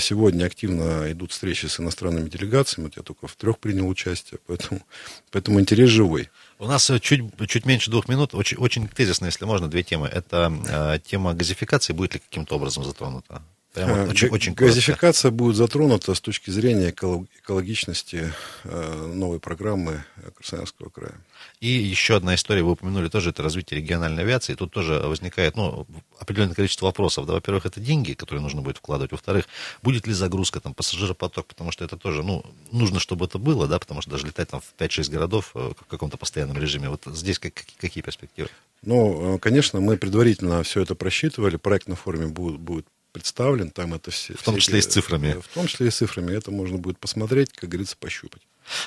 Сегодня 0.00 0.44
активно 0.44 1.10
идут 1.12 1.30
встречи 1.30 1.66
с 1.66 1.78
иностранными 1.78 2.28
делегациями. 2.28 2.86
Вот 2.86 2.96
я 2.96 3.02
только 3.02 3.28
в 3.28 3.36
трех 3.36 3.58
принял 3.58 3.88
участие, 3.88 4.40
поэтому, 4.46 4.80
поэтому 5.30 5.60
интерес 5.60 5.88
живой. 5.90 6.30
У 6.58 6.66
нас 6.66 6.90
э, 6.90 6.98
чуть, 6.98 7.22
чуть 7.46 7.66
меньше 7.66 7.90
двух 7.90 8.08
минут. 8.08 8.34
Очень, 8.34 8.58
очень 8.58 8.88
тезисно, 8.88 9.26
если 9.26 9.44
можно, 9.44 9.68
две 9.68 9.84
темы. 9.84 10.08
Это 10.08 10.52
э, 10.68 10.98
тема 11.04 11.34
газификации 11.34 11.92
будет 11.92 12.14
ли 12.14 12.20
каким-то 12.20 12.56
образом 12.56 12.84
затронута? 12.84 13.42
Прямо 13.78 14.02
а, 14.02 14.06
очень, 14.06 14.28
очень 14.28 14.54
Газификация 14.54 15.30
будет 15.30 15.56
затронута 15.56 16.14
с 16.14 16.20
точки 16.20 16.50
зрения 16.50 16.90
экологичности 16.90 18.32
э, 18.64 19.12
новой 19.14 19.40
программы 19.40 20.04
Красноярского 20.36 20.90
края. 20.90 21.14
И 21.60 21.68
еще 21.68 22.16
одна 22.16 22.34
история, 22.34 22.62
вы 22.62 22.72
упомянули 22.72 23.08
тоже, 23.08 23.30
это 23.30 23.42
развитие 23.42 23.80
региональной 23.80 24.22
авиации. 24.22 24.54
Тут 24.54 24.72
тоже 24.72 24.94
возникает 25.04 25.56
ну, 25.56 25.86
определенное 26.18 26.54
количество 26.54 26.86
вопросов. 26.86 27.26
Да, 27.26 27.34
во-первых, 27.34 27.66
это 27.66 27.80
деньги, 27.80 28.12
которые 28.12 28.42
нужно 28.42 28.62
будет 28.62 28.78
вкладывать. 28.78 29.12
Во-вторых, 29.12 29.46
будет 29.82 30.06
ли 30.06 30.12
загрузка, 30.12 30.60
там, 30.60 30.74
пассажиропоток, 30.74 31.46
потому 31.46 31.70
что 31.70 31.84
это 31.84 31.96
тоже, 31.96 32.22
ну, 32.22 32.44
нужно, 32.72 33.00
чтобы 33.00 33.26
это 33.26 33.38
было, 33.38 33.66
да, 33.66 33.78
потому 33.78 34.02
что 34.02 34.10
даже 34.10 34.26
летать 34.26 34.48
там 34.48 34.60
в 34.60 34.74
5-6 34.80 35.10
городов 35.10 35.52
э, 35.54 35.72
в 35.78 35.86
каком-то 35.86 36.16
постоянном 36.16 36.58
режиме. 36.58 36.88
Вот 36.88 37.02
здесь 37.06 37.38
как, 37.38 37.52
какие 37.80 38.02
перспективы? 38.02 38.48
Ну, 38.82 39.38
конечно, 39.38 39.80
мы 39.80 39.96
предварительно 39.96 40.62
все 40.62 40.82
это 40.82 40.94
просчитывали. 40.94 41.56
Проект 41.56 41.88
на 41.88 41.96
форуме 41.96 42.26
будет, 42.26 42.60
будет 42.60 42.86
представлен, 43.12 43.70
там 43.70 43.94
это 43.94 44.10
все... 44.10 44.34
В 44.34 44.42
том 44.42 44.56
числе 44.58 44.78
и 44.78 44.82
с 44.82 44.86
цифрами. 44.86 45.40
В 45.40 45.48
том 45.48 45.66
числе 45.66 45.88
и 45.88 45.90
с 45.90 45.96
цифрами. 45.96 46.32
Это 46.32 46.50
можно 46.50 46.78
будет 46.78 46.98
посмотреть, 46.98 47.52
как 47.52 47.68
говорится, 47.68 47.96
пощупать. 47.96 48.42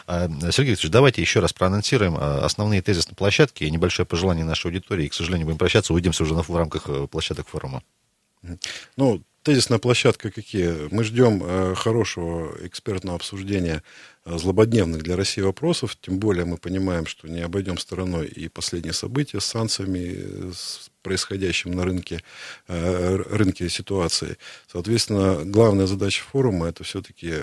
А, 0.08 0.28
Сергей 0.52 0.72
Викторович, 0.72 0.92
давайте 0.92 1.22
еще 1.22 1.40
раз 1.40 1.54
проанонсируем 1.54 2.16
а, 2.18 2.46
основные 2.46 2.82
тезисы 2.82 3.10
на 3.10 3.16
площадке 3.16 3.66
и 3.66 3.72
небольшое 3.72 4.06
пожелание 4.06 4.46
нашей 4.46 4.68
аудитории. 4.68 5.06
И, 5.06 5.10
к 5.10 5.14
сожалению, 5.14 5.48
будем 5.48 5.58
прощаться, 5.58 5.94
увидимся 5.94 6.24
уже 6.24 6.34
в 6.34 6.56
рамках 6.56 6.84
э, 6.88 7.08
площадок 7.08 7.48
форума. 7.48 7.84
Ну, 8.98 9.24
тезисная 9.44 9.80
площадка 9.80 10.32
какие? 10.32 10.88
Мы 10.94 11.04
ждем 11.04 11.42
э, 11.44 11.76
хорошего 11.76 12.56
экспертного 12.66 13.16
обсуждения 13.16 13.84
э, 14.26 14.38
злободневных 14.38 15.04
для 15.04 15.16
России 15.16 15.42
вопросов, 15.42 15.98
тем 16.00 16.20
более 16.20 16.46
мы 16.46 16.58
понимаем, 16.58 17.06
что 17.06 17.28
не 17.28 17.42
обойдем 17.42 17.78
стороной 17.78 18.28
и 18.28 18.48
последние 18.48 18.94
события 18.94 19.40
с 19.40 19.46
санкциями, 19.46 20.52
с 20.54 20.92
происходящим 21.02 21.72
на 21.72 21.86
рынке, 21.86 22.24
э, 22.68 23.16
рынке 23.16 23.70
ситуации. 23.70 24.38
Соответственно, 24.72 25.44
главная 25.46 25.88
задача 25.88 26.24
форума 26.24 26.68
это 26.68 26.84
все-таки 26.84 27.34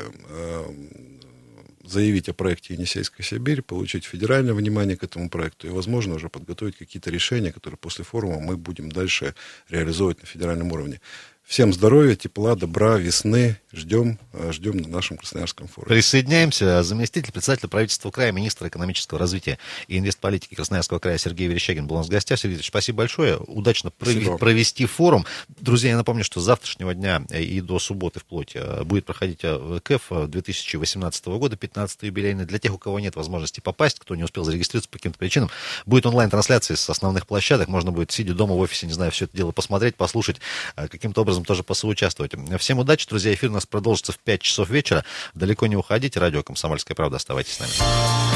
заявить 1.88 2.28
о 2.28 2.34
проекте 2.34 2.74
Енисейская 2.74 3.24
Сибирь, 3.24 3.62
получить 3.62 4.04
федеральное 4.04 4.52
внимание 4.52 4.96
к 4.96 5.04
этому 5.04 5.30
проекту 5.30 5.66
и, 5.66 5.70
возможно, 5.70 6.14
уже 6.16 6.28
подготовить 6.28 6.76
какие-то 6.76 7.10
решения, 7.10 7.52
которые 7.52 7.78
после 7.78 8.04
форума 8.04 8.40
мы 8.40 8.56
будем 8.56 8.92
дальше 8.92 9.34
реализовывать 9.68 10.20
на 10.20 10.26
федеральном 10.26 10.70
уровне. 10.72 11.00
Всем 11.48 11.72
здоровья, 11.72 12.14
тепла, 12.14 12.54
добра, 12.56 12.98
весны. 12.98 13.56
Ждем, 13.72 14.18
э, 14.32 14.52
ждем 14.52 14.76
на 14.76 14.88
нашем 14.88 15.16
Красноярском 15.16 15.68
форуме. 15.68 15.94
Присоединяемся. 15.94 16.82
Заместитель 16.82 17.32
председателя 17.32 17.68
правительства 17.68 18.10
края, 18.10 18.32
министра 18.32 18.68
экономического 18.68 19.18
развития 19.18 19.58
и 19.86 19.98
инвестполитики 19.98 20.54
Красноярского 20.54 20.98
края 20.98 21.18
Сергей 21.18 21.48
Верещагин 21.48 21.86
был 21.86 21.96
у 21.96 21.98
нас 21.98 22.08
в 22.08 22.10
гостях. 22.10 22.38
Сергей 22.38 22.56
Ильич, 22.56 22.68
спасибо 22.68 22.98
большое. 22.98 23.38
Удачно 23.38 23.90
спасибо. 23.96 24.36
провести 24.38 24.86
форум. 24.86 25.24
Друзья, 25.48 25.90
я 25.90 25.96
напомню, 25.96 26.24
что 26.24 26.40
с 26.40 26.44
завтрашнего 26.44 26.94
дня 26.94 27.22
и 27.30 27.60
до 27.60 27.78
субботы 27.78 28.20
вплоть 28.20 28.52
э, 28.54 28.82
будет 28.84 29.06
проходить 29.06 29.40
э, 29.42 29.80
КЭФ 29.82 30.28
2018 30.28 31.26
года, 31.26 31.56
15 31.56 32.02
юбилейный. 32.02 32.44
Для 32.44 32.58
тех, 32.58 32.74
у 32.74 32.78
кого 32.78 33.00
нет 33.00 33.16
возможности 33.16 33.60
попасть, 33.60 34.00
кто 34.00 34.14
не 34.14 34.24
успел 34.24 34.44
зарегистрироваться 34.44 34.90
по 34.90 34.98
каким-то 34.98 35.18
причинам, 35.18 35.50
будет 35.86 36.04
онлайн-трансляция 36.06 36.76
с 36.76 36.90
основных 36.90 37.26
площадок. 37.26 37.68
Можно 37.68 37.92
будет, 37.92 38.10
сидя 38.10 38.34
дома 38.34 38.54
в 38.54 38.58
офисе, 38.58 38.86
не 38.86 38.92
знаю, 38.92 39.12
все 39.12 39.26
это 39.26 39.36
дело 39.36 39.52
посмотреть, 39.52 39.96
послушать, 39.96 40.40
каким-то 40.74 41.20
образом 41.22 41.38
образом 41.38 41.44
тоже 41.44 41.62
посоучаствовать. 41.62 42.32
Всем 42.58 42.78
удачи, 42.78 43.06
друзья. 43.08 43.32
Эфир 43.34 43.50
у 43.50 43.54
нас 43.54 43.66
продолжится 43.70 44.12
в 44.12 44.18
5 44.18 44.42
часов 44.42 44.70
вечера. 44.70 45.04
Далеко 45.34 45.66
не 45.66 45.76
уходите. 45.76 46.20
Радио 46.20 46.42
«Комсомольская 46.42 46.94
правда». 46.94 47.16
Оставайтесь 47.16 47.54
с 47.54 47.60
нами. 47.60 48.27